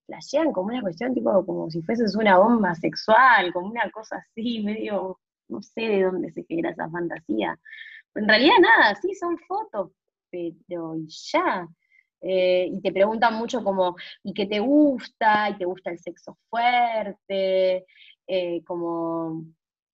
flashean 0.04 0.52
como 0.52 0.68
una 0.68 0.82
cuestión 0.82 1.14
tipo 1.14 1.46
como 1.46 1.70
si 1.70 1.80
fueses 1.80 2.14
una 2.14 2.36
bomba 2.36 2.74
sexual, 2.74 3.50
como 3.54 3.70
una 3.70 3.90
cosa 3.90 4.16
así, 4.16 4.60
medio, 4.62 5.18
no 5.48 5.62
sé 5.62 5.80
de 5.80 6.02
dónde 6.02 6.30
se 6.32 6.44
genera 6.44 6.72
esa 6.72 6.90
fantasía. 6.90 7.58
en 8.16 8.28
realidad 8.28 8.56
nada, 8.60 8.94
sí 8.96 9.14
son 9.14 9.38
fotos, 9.48 9.92
pero 10.30 10.94
ya. 11.08 11.66
Eh, 12.20 12.68
y 12.72 12.80
te 12.80 12.92
preguntan 12.92 13.34
mucho 13.34 13.62
como, 13.62 13.96
¿y 14.22 14.34
qué 14.34 14.46
te 14.46 14.60
gusta? 14.60 15.50
¿Y 15.50 15.58
te 15.58 15.64
gusta 15.64 15.90
el 15.90 15.98
sexo 15.98 16.36
fuerte? 16.50 17.86
Eh, 18.26 18.62
como, 18.64 19.44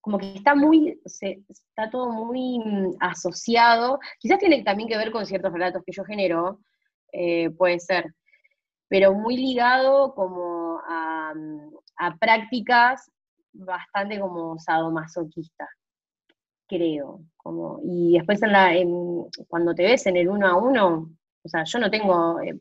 como 0.01 0.19
que 0.19 0.35
está 0.35 0.55
muy, 0.55 1.01
está 1.05 1.91
todo 1.91 2.11
muy 2.11 2.59
mm, 2.59 2.97
asociado. 3.01 3.99
Quizás 4.19 4.39
tiene 4.39 4.63
también 4.63 4.89
que 4.89 4.99
ver 4.99 5.11
con 5.13 5.27
ciertos 5.27 5.53
relatos 5.53 5.83
que 5.85 5.93
yo 5.93 6.05
genero, 6.05 6.61
eh, 7.13 7.51
puede 7.51 7.79
ser, 7.79 8.15
pero 8.89 9.15
muy 9.15 9.37
ligado 9.37 10.15
como 10.15 10.81
a, 10.87 11.35
mm, 11.35 12.19
prácticas 12.19 13.11
bastante 13.53 14.19
como 14.19 14.59
sadomasoquistas 14.59 15.69
creo. 16.67 17.21
Como, 17.37 17.81
y 17.85 18.15
después 18.15 18.41
cuando 19.49 19.75
te 19.75 19.85
ves 19.85 20.07
en 20.07 20.17
el 20.17 20.29
uno 20.29 20.47
a 20.49 20.57
uno, 20.57 21.11
o 21.45 21.49
sea, 21.49 21.65
yo 21.65 21.79
no 21.79 21.91
tengo, 21.91 22.41
eh, 22.41 22.59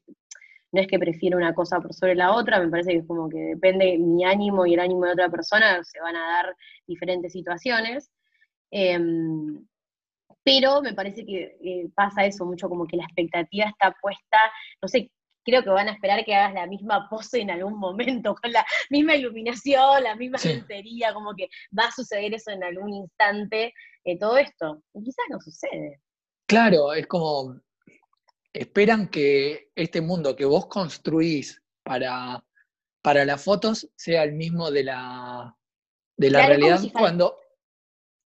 no 0.71 0.81
es 0.81 0.87
que 0.87 0.99
prefiero 0.99 1.37
una 1.37 1.53
cosa 1.53 1.79
por 1.79 1.93
sobre 1.93 2.15
la 2.15 2.33
otra, 2.33 2.59
me 2.59 2.69
parece 2.69 2.91
que 2.91 2.97
es 2.97 3.07
como 3.07 3.29
que 3.29 3.37
depende 3.37 3.97
mi 3.97 4.25
ánimo 4.25 4.65
y 4.65 4.73
el 4.73 4.79
ánimo 4.79 5.05
de 5.05 5.13
otra 5.13 5.29
persona, 5.29 5.83
se 5.83 5.99
van 6.01 6.15
a 6.15 6.27
dar 6.27 6.55
diferentes 6.85 7.31
situaciones. 7.31 8.11
Em, 8.71 9.65
pero 10.43 10.81
me 10.81 10.93
parece 10.93 11.25
que 11.25 11.57
eh, 11.63 11.89
pasa 11.95 12.25
eso 12.25 12.45
mucho, 12.45 12.67
como 12.67 12.85
que 12.85 12.97
la 12.97 13.05
expectativa 13.05 13.65
está 13.65 13.95
puesta, 14.01 14.37
no 14.81 14.87
sé, 14.89 15.09
creo 15.45 15.63
que 15.63 15.69
van 15.69 15.87
a 15.87 15.93
esperar 15.93 16.25
que 16.25 16.35
hagas 16.35 16.53
la 16.53 16.67
misma 16.67 17.07
pose 17.09 17.41
en 17.41 17.51
algún 17.51 17.77
momento, 17.77 18.35
con 18.35 18.51
la 18.51 18.65
misma 18.89 19.15
iluminación, 19.15 20.03
la 20.03 20.15
misma 20.15 20.37
sí. 20.37 20.61
como 21.13 21.33
que 21.35 21.47
va 21.77 21.85
a 21.85 21.91
suceder 21.91 22.33
eso 22.33 22.51
en 22.51 22.63
algún 22.63 22.93
instante, 22.93 23.73
eh, 24.03 24.17
todo 24.17 24.37
esto. 24.37 24.81
Y 24.93 25.03
quizás 25.03 25.25
no 25.29 25.39
sucede. 25.39 26.01
Claro, 26.47 26.93
es 26.93 27.07
como, 27.07 27.55
esperan 28.53 29.07
que 29.07 29.71
este 29.75 30.01
mundo 30.01 30.35
que 30.35 30.45
vos 30.45 30.67
construís 30.67 31.61
para, 31.83 32.43
para 33.01 33.25
las 33.25 33.43
fotos 33.43 33.89
sea 33.95 34.23
el 34.23 34.33
mismo 34.33 34.71
de 34.71 34.83
la, 34.83 35.57
de 36.15 36.29
la 36.29 36.47
realidad 36.47 36.79
cuando... 36.93 37.37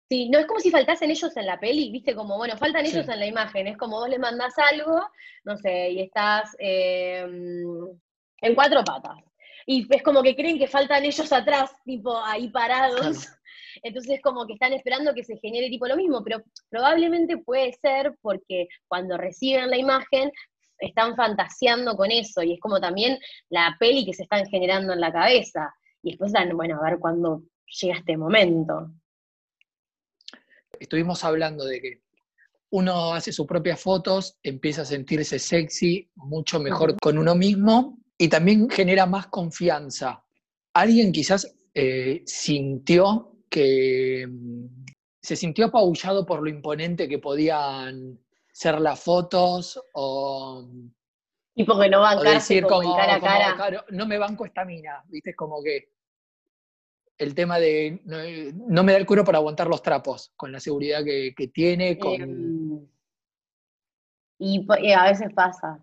Sí, 0.10 0.30
no 0.30 0.40
es 0.40 0.46
como 0.46 0.60
si 0.60 0.70
faltasen 0.70 1.10
ellos 1.10 1.36
en 1.38 1.46
la 1.46 1.60
peli, 1.60 1.92
viste, 1.92 2.14
como, 2.14 2.38
bueno, 2.38 2.58
faltan 2.58 2.86
ellos 2.86 3.08
en 3.08 3.20
la 3.20 3.26
imagen, 3.26 3.68
es 3.68 3.78
como 3.78 4.00
vos 4.00 4.10
le 4.10 4.20
mandás 4.20 4.54
algo, 4.72 5.02
no 5.44 5.58
sé, 5.58 5.90
y 5.92 6.02
estás 6.02 6.56
em, 6.60 7.88
en 8.42 8.56
cuatro 8.56 8.84
patas. 8.84 9.18
Y 9.66 9.88
es 9.90 10.04
como 10.04 10.22
que 10.22 10.36
creen 10.36 10.60
que 10.60 10.68
faltan 10.68 11.04
ellos 11.04 11.32
atrás, 11.32 11.72
tipo, 11.84 12.16
ahí 12.18 12.50
parados. 12.50 13.28
Entonces 13.82 14.22
como 14.22 14.46
que 14.46 14.54
están 14.54 14.74
esperando 14.74 15.14
que 15.14 15.24
se 15.24 15.38
genere 15.38 15.70
tipo 15.70 15.88
lo 15.88 15.98
mismo, 15.98 16.24
pero 16.24 16.44
probablemente 16.70 17.38
puede 17.38 17.74
ser 17.74 18.16
porque 18.22 18.68
cuando 18.88 19.18
reciben 19.18 19.70
la 19.70 19.78
imagen 19.78 20.32
están 20.80 21.16
fantaseando 21.16 21.96
con 21.96 22.12
eso 22.12 22.44
y 22.44 22.54
es 22.54 22.60
como 22.60 22.80
también 22.80 23.18
la 23.50 23.76
peli 23.80 24.06
que 24.06 24.14
se 24.14 24.24
están 24.24 24.46
generando 24.48 24.94
en 24.94 25.00
la 25.00 25.12
cabeza. 25.12 25.74
Y 26.02 26.12
después 26.12 26.34
están, 26.34 26.56
bueno, 26.56 26.80
a 26.80 26.90
ver 26.90 27.00
cuándo 27.00 27.44
llega 27.82 27.98
este 27.98 28.18
momento. 28.18 28.92
Estuvimos 30.80 31.24
hablando 31.24 31.66
de 31.66 31.82
que 31.82 32.02
uno 32.72 33.14
hace 33.14 33.32
sus 33.32 33.46
propias 33.46 33.80
fotos, 33.80 34.38
empieza 34.42 34.82
a 34.82 34.86
sentirse 34.86 35.38
sexy, 35.38 36.10
mucho 36.16 36.60
mejor 36.60 36.98
con 37.00 37.18
uno 37.18 37.36
mismo 37.36 38.00
y 38.18 38.28
también 38.28 38.70
genera 38.70 39.06
más 39.06 39.28
confianza. 39.28 40.24
Alguien 40.74 41.12
quizás 41.12 41.56
eh, 41.76 42.24
sintió 42.26 43.33
que 43.54 44.26
mm, 44.28 44.66
se 45.22 45.36
sintió 45.36 45.68
apabullado 45.68 46.26
por 46.26 46.42
lo 46.42 46.50
imponente 46.50 47.08
que 47.08 47.20
podían 47.20 48.20
ser 48.52 48.82
las 48.82 49.00
fotos 49.00 49.80
o... 49.94 50.68
Y 51.56 51.64
porque 51.66 51.88
no 51.88 52.02
bancarse 52.02 52.56
decir 52.56 52.64
como, 52.64 52.96
cara 52.96 53.16
a 53.16 53.56
cara. 53.56 53.86
no 53.92 54.08
me 54.08 54.18
banco 54.18 54.44
esta 54.44 54.66
mina, 54.66 55.04
¿viste? 55.08 55.30
Es 55.30 55.36
como 55.36 55.62
que 55.62 55.94
el 57.20 57.36
tema 57.36 57.60
de 57.60 58.02
no, 58.06 58.84
me 58.84 58.92
da 58.92 58.98
el 58.98 59.06
cuero 59.06 59.24
para 59.24 59.38
aguantar 59.38 59.68
los 59.68 59.84
trapos, 59.84 60.34
con 60.36 60.52
la 60.52 60.60
seguridad 60.60 61.04
que, 61.04 61.52
tiene. 61.54 62.00
Con... 62.00 62.14
Em, 62.14 62.88
y, 64.40 64.66
y, 64.82 64.92
a 64.94 65.04
veces 65.04 65.32
pasa, 65.36 65.80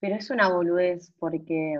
pero 0.00 0.14
es 0.16 0.30
una 0.30 0.48
boludez, 0.48 1.12
porque 1.18 1.74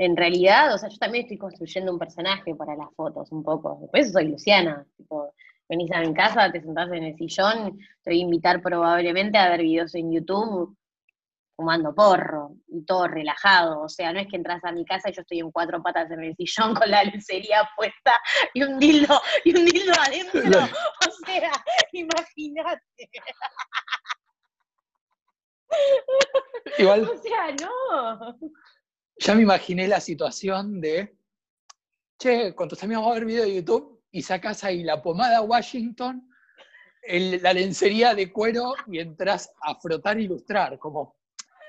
en 0.00 0.16
realidad, 0.16 0.72
o 0.72 0.78
sea, 0.78 0.88
yo 0.88 0.96
también 0.96 1.24
estoy 1.24 1.36
construyendo 1.36 1.92
un 1.92 1.98
personaje 1.98 2.54
para 2.54 2.74
las 2.74 2.88
fotos 2.96 3.30
un 3.32 3.42
poco. 3.42 3.76
Después 3.82 4.10
soy 4.10 4.28
Luciana, 4.28 4.86
tipo, 4.96 5.34
venís 5.68 5.92
a 5.92 6.00
mi 6.00 6.14
casa, 6.14 6.50
te 6.50 6.62
sentás 6.62 6.90
en 6.90 7.04
el 7.04 7.16
sillón, 7.18 7.78
te 8.02 8.10
voy 8.10 8.20
a 8.20 8.22
invitar 8.22 8.62
probablemente 8.62 9.36
a 9.36 9.50
ver 9.50 9.60
videos 9.60 9.94
en 9.94 10.10
YouTube 10.10 10.74
fumando 11.54 11.94
porro 11.94 12.52
y 12.68 12.82
todo 12.86 13.08
relajado. 13.08 13.82
O 13.82 13.90
sea, 13.90 14.10
no 14.14 14.20
es 14.20 14.28
que 14.28 14.36
entras 14.36 14.64
a 14.64 14.72
mi 14.72 14.86
casa 14.86 15.10
y 15.10 15.12
yo 15.12 15.20
estoy 15.20 15.40
en 15.40 15.50
cuatro 15.50 15.82
patas 15.82 16.10
en 16.10 16.24
el 16.24 16.34
sillón 16.34 16.74
con 16.74 16.90
la 16.90 17.04
lencería 17.04 17.68
puesta 17.76 18.14
y 18.54 18.62
un 18.62 18.78
dildo, 18.78 19.20
y 19.44 19.54
un 19.54 19.66
dildo 19.66 19.92
adentro. 20.00 20.60
O 21.06 21.26
sea, 21.26 21.52
imagínate. 21.92 23.10
Igual. 26.78 27.02
O 27.02 27.16
sea, 27.18 27.54
no 27.60 28.38
ya 29.20 29.34
me 29.34 29.42
imaginé 29.42 29.86
la 29.86 30.00
situación 30.00 30.80
de, 30.80 31.14
che, 32.18 32.54
con 32.54 32.68
tus 32.68 32.82
amigos 32.82 33.06
a 33.06 33.14
ver 33.14 33.26
video 33.26 33.44
de 33.44 33.54
YouTube 33.56 34.02
y 34.10 34.22
sacas 34.22 34.64
ahí 34.64 34.82
la 34.82 35.02
pomada 35.02 35.42
Washington, 35.42 36.26
la 37.06 37.52
lencería 37.52 38.14
de 38.14 38.32
cuero 38.32 38.74
y 38.86 38.98
entras 38.98 39.52
a 39.62 39.74
frotar 39.78 40.18
e 40.18 40.22
ilustrar, 40.22 40.78
como, 40.78 41.16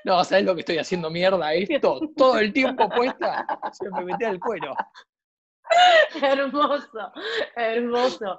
no, 0.04 0.24
¿sabes 0.24 0.44
lo 0.44 0.54
que 0.54 0.60
estoy 0.60 0.78
haciendo 0.78 1.10
mierda 1.10 1.52
esto? 1.52 2.00
Todo 2.16 2.38
el 2.38 2.52
tiempo 2.52 2.88
puesta, 2.88 3.46
se 3.72 3.88
me 3.90 4.04
mete 4.04 4.26
el 4.26 4.40
cuero. 4.40 4.74
hermoso, 6.22 7.12
hermoso. 7.56 8.38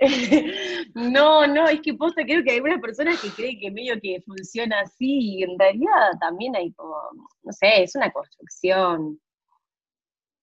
no, 0.94 1.46
no, 1.46 1.68
es 1.68 1.80
que 1.80 1.94
posta, 1.94 2.24
creo 2.24 2.42
que 2.42 2.50
hay 2.50 2.56
algunas 2.56 2.80
personas 2.80 3.20
que 3.20 3.30
creen 3.30 3.58
que 3.60 3.70
medio 3.70 4.00
que 4.00 4.22
funciona 4.26 4.80
así, 4.80 5.42
en 5.42 5.58
realidad 5.58 6.10
también 6.20 6.56
hay 6.56 6.72
como, 6.72 6.96
no 7.42 7.52
sé, 7.52 7.82
es 7.82 7.94
una 7.94 8.10
construcción. 8.10 9.20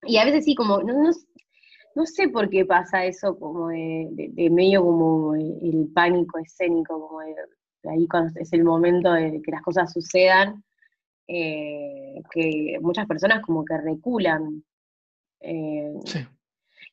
Y 0.03 0.17
a 0.17 0.25
veces 0.25 0.45
sí, 0.45 0.55
como, 0.55 0.81
no, 0.81 1.11
no 1.95 2.05
sé 2.05 2.29
por 2.29 2.49
qué 2.49 2.65
pasa 2.65 3.05
eso 3.05 3.37
como 3.37 3.69
de, 3.69 4.49
medio 4.51 4.83
como 4.83 5.35
el, 5.35 5.89
pánico 5.93 6.39
escénico, 6.39 7.07
como 7.07 7.19
de, 7.21 7.35
ahí 7.89 8.07
cuando 8.07 8.39
es 8.39 8.53
el 8.53 8.63
momento 8.63 9.11
de 9.13 9.41
que 9.41 9.51
las 9.51 9.61
cosas 9.61 9.91
sucedan, 9.91 10.63
eh, 11.27 12.21
que 12.31 12.77
muchas 12.81 13.07
personas 13.07 13.41
como 13.41 13.65
que 13.65 13.77
reculan. 13.77 14.63
Eh, 15.41 15.93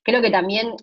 creo 0.03 0.23
que 0.23 0.31
también 0.31 0.75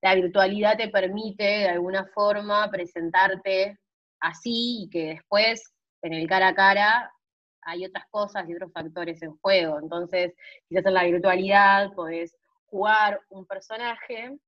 la 0.00 0.14
virtualidad 0.14 0.76
te 0.76 0.88
permite 0.88 1.42
de 1.42 1.68
alguna 1.68 2.06
forma 2.14 2.70
presentarte 2.70 3.78
así 4.20 4.84
y 4.84 4.90
que 4.90 5.06
después 5.06 5.72
en 6.02 6.14
el 6.14 6.28
cara 6.28 6.48
a 6.48 6.54
cara 6.54 7.12
hay 7.62 7.84
otras 7.84 8.06
cosas 8.10 8.48
y 8.48 8.54
otros 8.54 8.72
factores 8.72 9.20
en 9.22 9.36
juego. 9.38 9.78
Entonces, 9.78 10.34
quizás 10.68 10.86
en 10.86 10.94
la 10.94 11.04
virtualidad 11.04 11.92
podés 11.94 12.34
jugar 12.66 13.20
un 13.28 13.46
personaje 13.46 14.38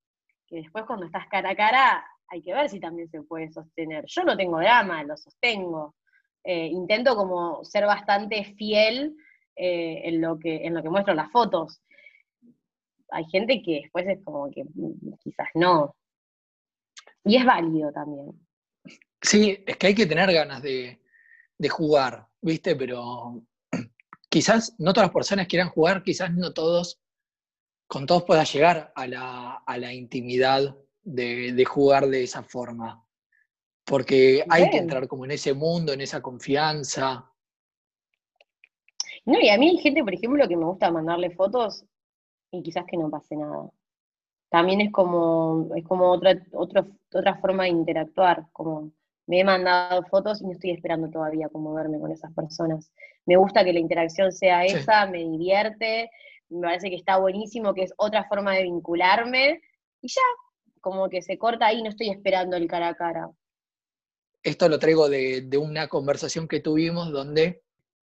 que 0.47 0.57
después 0.57 0.85
cuando 0.85 1.07
estás 1.07 1.27
cara 1.29 1.51
a 1.51 1.57
cara 1.57 2.05
hay 2.29 2.43
que 2.43 2.55
ver 2.55 2.69
si 2.69 2.81
también 2.81 3.09
se 3.09 3.23
puede 3.23 3.51
sostener. 3.51 4.05
Yo 4.07 4.25
no 4.25 4.37
tengo 4.37 4.59
drama, 4.59 5.03
lo 5.03 5.17
sostengo. 5.17 5.97
Eh, 6.45 6.67
intento 6.67 7.17
como 7.17 7.65
ser 7.65 7.87
bastante 7.87 8.45
fiel 8.57 9.17
eh, 9.57 10.03
en, 10.05 10.21
lo 10.21 10.39
que, 10.39 10.65
en 10.65 10.75
lo 10.75 10.83
que 10.83 10.91
muestro 10.91 11.13
las 11.13 11.31
fotos. 11.31 11.83
Hay 13.13 13.25
gente 13.27 13.63
que 13.63 13.81
después 13.83 14.07
es 14.09 14.19
como 14.25 14.51
que 14.51 14.65
mm, 14.65 15.15
quizás 15.23 15.49
no. 15.55 15.97
Y 17.25 17.37
es 17.37 17.45
válido 17.45 17.93
también. 17.93 18.33
Sí, 19.21 19.63
es 19.67 19.77
que 19.77 19.89
hay 19.89 19.95
que 19.95 20.07
tener 20.07 20.33
ganas 20.33 20.63
de, 20.63 21.01
de 21.59 21.69
jugar, 21.69 22.27
¿viste? 22.41 22.75
Pero 22.75 23.43
quizás 24.31 24.75
no 24.79 24.93
todas 24.93 25.09
las 25.09 25.15
personas 25.15 25.47
quieran 25.47 25.69
jugar, 25.69 26.03
quizás 26.03 26.33
no 26.33 26.53
todos 26.53 27.01
con 27.91 28.07
todos 28.07 28.23
pueda 28.23 28.45
llegar 28.45 28.93
a 28.95 29.07
la, 29.09 29.93
intimidad 29.93 30.77
de, 31.03 31.65
jugar 31.65 32.07
de 32.07 32.23
esa 32.23 32.45
forma. 32.45 33.05
Porque 33.85 34.45
hay 34.49 34.71
que 34.71 34.77
entrar 34.77 35.09
como 35.09 35.25
en 35.25 35.33
ese 35.33 35.55
mundo, 35.55 35.93
en 35.93 36.01
esa 36.01 36.23
confianza. 36.23 37.29
No, 39.25 39.41
y 39.41 39.49
a 39.49 39.59
mí 39.59 39.71
hay 39.71 39.79
gente, 39.79 40.05
por 40.05 40.15
ejemplo, 40.15 40.47
que 40.47 40.57
me 40.57 40.67
gusta 40.67 40.93
mandarle 40.93 41.31
fotos 41.33 41.85
y 42.51 42.63
quizás 42.63 42.85
que 42.87 42.97
no 42.97 43.11
pase 43.11 43.37
nada. 43.37 43.71
También 44.51 44.81
es 44.81 44.93
como, 44.93 45.69
es 45.77 45.85
como 45.85 46.11
otra, 46.11 46.35
otra 46.53 47.37
forma 47.37 47.65
de 47.65 47.71
interactuar, 47.71 48.47
como 48.53 48.93
me 49.27 49.41
he 49.41 49.45
mandado 49.45 50.03
fotos 50.07 50.43
y 50.43 50.45
no 50.45 50.53
estoy 50.53 50.73
esperando 50.73 51.09
todavía 51.09 51.49
como 51.49 51.73
verme 51.73 52.01
con 52.01 52.11
esas 52.11 52.33
personas. 52.35 52.91
Me 53.27 53.37
gusta 53.37 53.65
que 53.65 53.73
la 53.73 53.79
interacción 53.79 54.33
sea 54.33 54.65
esa, 54.65 55.07
me 55.07 55.19
divierte, 55.19 56.11
me 56.49 56.63
parece 56.63 56.91
que 56.91 56.97
está 56.97 57.17
buenísimo, 57.19 57.73
que 57.73 57.85
es 57.85 57.95
otra 57.97 58.25
forma 58.25 58.55
de 58.55 58.65
vincularme, 58.65 59.61
y 60.01 60.09
ya, 60.09 60.23
como 60.81 61.09
que 61.09 61.23
se 61.23 61.39
corta 61.39 61.67
ahí, 61.67 61.81
no 61.81 61.91
estoy 61.91 62.11
esperando 62.11 62.57
el 62.57 62.67
cara 62.67 62.89
a 62.89 62.95
cara. 62.95 63.31
Esto 64.43 64.69
lo 64.69 64.81
traigo 64.81 65.09
de, 65.09 65.49
una 65.61 65.87
conversación 65.87 66.49
que 66.49 66.59
tuvimos 66.59 67.13
donde 67.13 67.63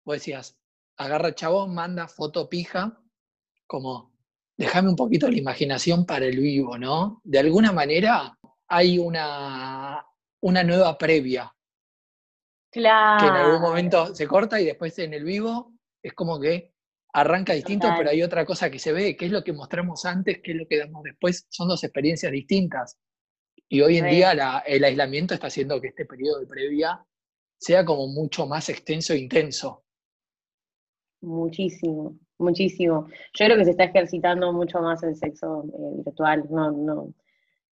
vos 0.03 0.15
decías, 0.15 0.57
agarra 0.97 1.35
chabón, 1.35 1.75
manda 1.75 2.07
foto 2.07 2.49
pija, 2.49 2.99
como 3.67 4.10
déjame 4.57 4.89
un 4.89 4.95
poquito 4.95 5.29
la 5.29 5.37
imaginación 5.37 6.05
para 6.05 6.25
el 6.25 6.39
vivo, 6.39 6.77
¿no? 6.77 7.21
De 7.23 7.39
alguna 7.39 7.71
manera 7.71 8.37
hay 8.67 8.99
una, 8.99 10.05
una 10.41 10.63
nueva 10.63 10.97
previa. 10.97 11.53
Claro. 12.71 13.19
Que 13.19 13.27
en 13.27 13.35
algún 13.35 13.61
momento 13.61 14.15
se 14.15 14.27
corta 14.27 14.61
y 14.61 14.65
después 14.65 14.97
en 14.99 15.13
el 15.13 15.23
vivo 15.23 15.73
es 16.01 16.13
como 16.13 16.39
que 16.39 16.71
arranca 17.13 17.53
distinto, 17.53 17.87
pero 17.97 18.09
hay 18.09 18.23
otra 18.23 18.45
cosa 18.45 18.69
que 18.69 18.79
se 18.79 18.93
ve, 18.93 19.17
que 19.17 19.25
es 19.25 19.31
lo 19.31 19.43
que 19.43 19.53
mostramos 19.53 20.05
antes, 20.05 20.41
que 20.41 20.51
es 20.51 20.57
lo 20.57 20.67
que 20.67 20.77
damos 20.77 21.03
después, 21.03 21.45
son 21.49 21.67
dos 21.67 21.83
experiencias 21.83 22.31
distintas. 22.31 22.97
Y 23.67 23.81
hoy 23.81 23.97
en 23.97 24.09
día 24.09 24.31
el 24.65 24.83
aislamiento 24.83 25.33
está 25.33 25.47
haciendo 25.47 25.79
que 25.79 25.89
este 25.89 26.05
periodo 26.05 26.39
de 26.39 26.47
previa 26.47 27.05
sea 27.57 27.85
como 27.85 28.07
mucho 28.07 28.47
más 28.47 28.69
extenso 28.69 29.13
e 29.13 29.19
intenso. 29.19 29.83
Muchísimo, 31.21 32.17
muchísimo. 32.41 33.07
Yo 33.33 33.45
creo 33.45 33.57
que 33.57 33.65
se 33.65 33.71
está 33.71 33.85
ejercitando 33.85 34.51
mucho 34.53 34.81
más 34.81 35.01
el 35.03 35.15
sexo 35.15 35.63
eh, 35.65 36.03
virtual. 36.03 36.45
No, 36.49 36.71
no. 36.71 37.13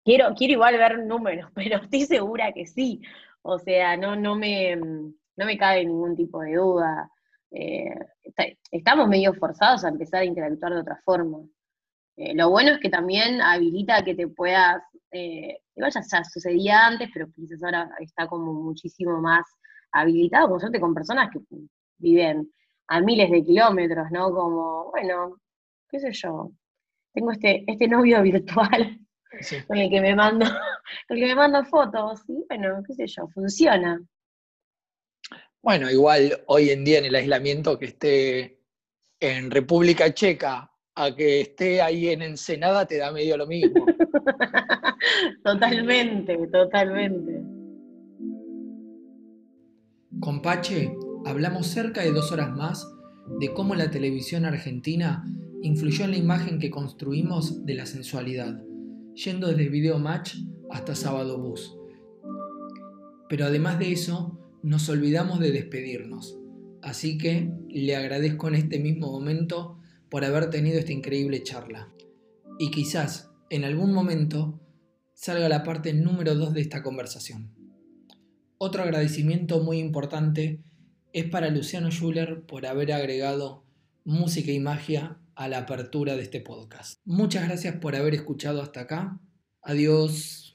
Quiero, 0.03 0.33
quiero 0.35 0.53
igual 0.53 0.77
ver 0.77 0.99
números, 1.05 1.51
pero 1.55 1.77
estoy 1.77 2.01
segura 2.05 2.51
que 2.53 2.65
sí. 2.65 3.01
O 3.41 3.59
sea, 3.59 3.97
no, 3.97 4.15
no, 4.15 4.35
me, 4.35 4.75
no 4.75 5.45
me 5.45 5.57
cabe 5.57 5.85
ningún 5.85 6.15
tipo 6.15 6.41
de 6.41 6.55
duda. 6.55 7.09
Eh, 7.51 7.95
estamos 8.71 9.07
medio 9.07 9.33
forzados 9.33 9.83
a 9.83 9.89
empezar 9.89 10.21
a 10.21 10.25
interactuar 10.25 10.73
de 10.73 10.81
otra 10.81 11.01
forma. 11.03 11.39
Eh, 12.17 12.33
lo 12.35 12.49
bueno 12.49 12.71
es 12.71 12.79
que 12.79 12.89
también 12.89 13.41
habilita 13.41 14.03
que 14.03 14.15
te 14.15 14.27
puedas, 14.27 14.81
eh, 15.11 15.59
igual 15.75 15.91
ya, 15.93 16.23
sucedía 16.23 16.87
antes, 16.87 17.09
pero 17.13 17.31
quizás 17.31 17.63
ahora 17.63 17.89
está 17.99 18.27
como 18.27 18.53
muchísimo 18.53 19.21
más 19.21 19.45
habilitado, 19.91 20.47
como 20.47 20.59
suerte 20.59 20.79
con 20.79 20.95
personas 20.95 21.29
que 21.31 21.39
viven 21.99 22.51
a 22.87 23.01
miles 23.01 23.29
de 23.29 23.43
kilómetros, 23.43 24.07
¿no? 24.11 24.31
Como, 24.31 24.91
bueno, 24.91 25.39
qué 25.89 25.99
sé 25.99 26.11
yo, 26.11 26.51
tengo 27.13 27.31
este, 27.31 27.63
este 27.67 27.87
novio 27.87 28.21
virtual 28.23 28.99
con 29.67 29.77
el 29.77 29.89
que 29.89 30.01
me 30.01 30.15
mando, 30.15 30.45
con 31.07 31.17
el 31.17 31.23
que 31.23 31.27
me 31.27 31.35
mando 31.35 31.63
fotos, 31.65 32.21
y 32.27 32.45
bueno, 32.47 32.81
qué 32.87 32.93
sé 32.93 33.07
yo, 33.07 33.27
funciona. 33.27 34.01
Bueno, 35.61 35.91
igual 35.91 36.43
hoy 36.47 36.69
en 36.69 36.85
día 36.85 36.99
en 36.99 37.05
el 37.05 37.15
aislamiento 37.15 37.77
que 37.77 37.85
esté 37.85 38.61
en 39.19 39.51
República 39.51 40.13
Checa 40.13 40.71
a 40.95 41.15
que 41.15 41.41
esté 41.41 41.81
ahí 41.81 42.09
en 42.09 42.21
Ensenada 42.21 42.85
te 42.85 42.97
da 42.97 43.11
medio 43.11 43.35
lo 43.37 43.47
mismo. 43.47 43.85
totalmente, 45.43 46.37
totalmente. 46.47 47.41
Con 50.19 50.41
Pache 50.41 50.91
hablamos 51.27 51.67
cerca 51.67 52.01
de 52.01 52.13
dos 52.13 52.31
horas 52.31 52.55
más 52.55 52.89
de 53.39 53.53
cómo 53.53 53.75
la 53.75 53.91
televisión 53.91 54.45
argentina 54.45 55.25
influyó 55.61 56.05
en 56.05 56.11
la 56.11 56.17
imagen 56.17 56.57
que 56.57 56.71
construimos 56.71 57.65
de 57.65 57.75
la 57.75 57.85
sensualidad, 57.85 58.63
yendo 59.13 59.47
desde 59.47 59.67
Video 59.67 59.99
Match 59.99 60.35
hasta 60.71 60.95
Sábado 60.95 61.37
Bus. 61.37 61.75
Pero 63.27 63.45
además 63.45 63.77
de 63.77 63.91
eso, 63.91 64.39
nos 64.63 64.87
olvidamos 64.87 65.41
de 65.41 65.51
despedirnos. 65.51 66.39
Así 66.81 67.17
que 67.17 67.51
le 67.67 67.97
agradezco 67.97 68.47
en 68.47 68.55
este 68.55 68.79
mismo 68.79 69.11
momento 69.11 69.79
por 70.09 70.23
haber 70.23 70.49
tenido 70.49 70.79
esta 70.79 70.93
increíble 70.93 71.43
charla. 71.43 71.91
Y 72.57 72.71
quizás 72.71 73.29
en 73.49 73.65
algún 73.65 73.91
momento 73.91 74.61
salga 75.13 75.49
la 75.49 75.63
parte 75.63 75.93
número 75.93 76.35
2 76.35 76.53
de 76.53 76.61
esta 76.61 76.83
conversación. 76.83 77.51
Otro 78.57 78.83
agradecimiento 78.83 79.61
muy 79.61 79.79
importante 79.79 80.63
es 81.19 81.25
para 81.25 81.49
Luciano 81.49 81.89
Schuller 81.89 82.41
por 82.41 82.67
haber 82.67 82.91
agregado 82.91 83.63
música 84.03 84.51
y 84.51 84.59
magia 84.59 85.17
a 85.33 85.47
la 85.47 85.59
apertura 85.59 86.15
de 86.15 86.21
este 86.21 86.41
podcast. 86.41 86.99
Muchas 87.05 87.47
gracias 87.47 87.75
por 87.77 87.95
haber 87.95 88.13
escuchado 88.13 88.61
hasta 88.61 88.81
acá. 88.81 89.19
Adiós. 89.63 90.46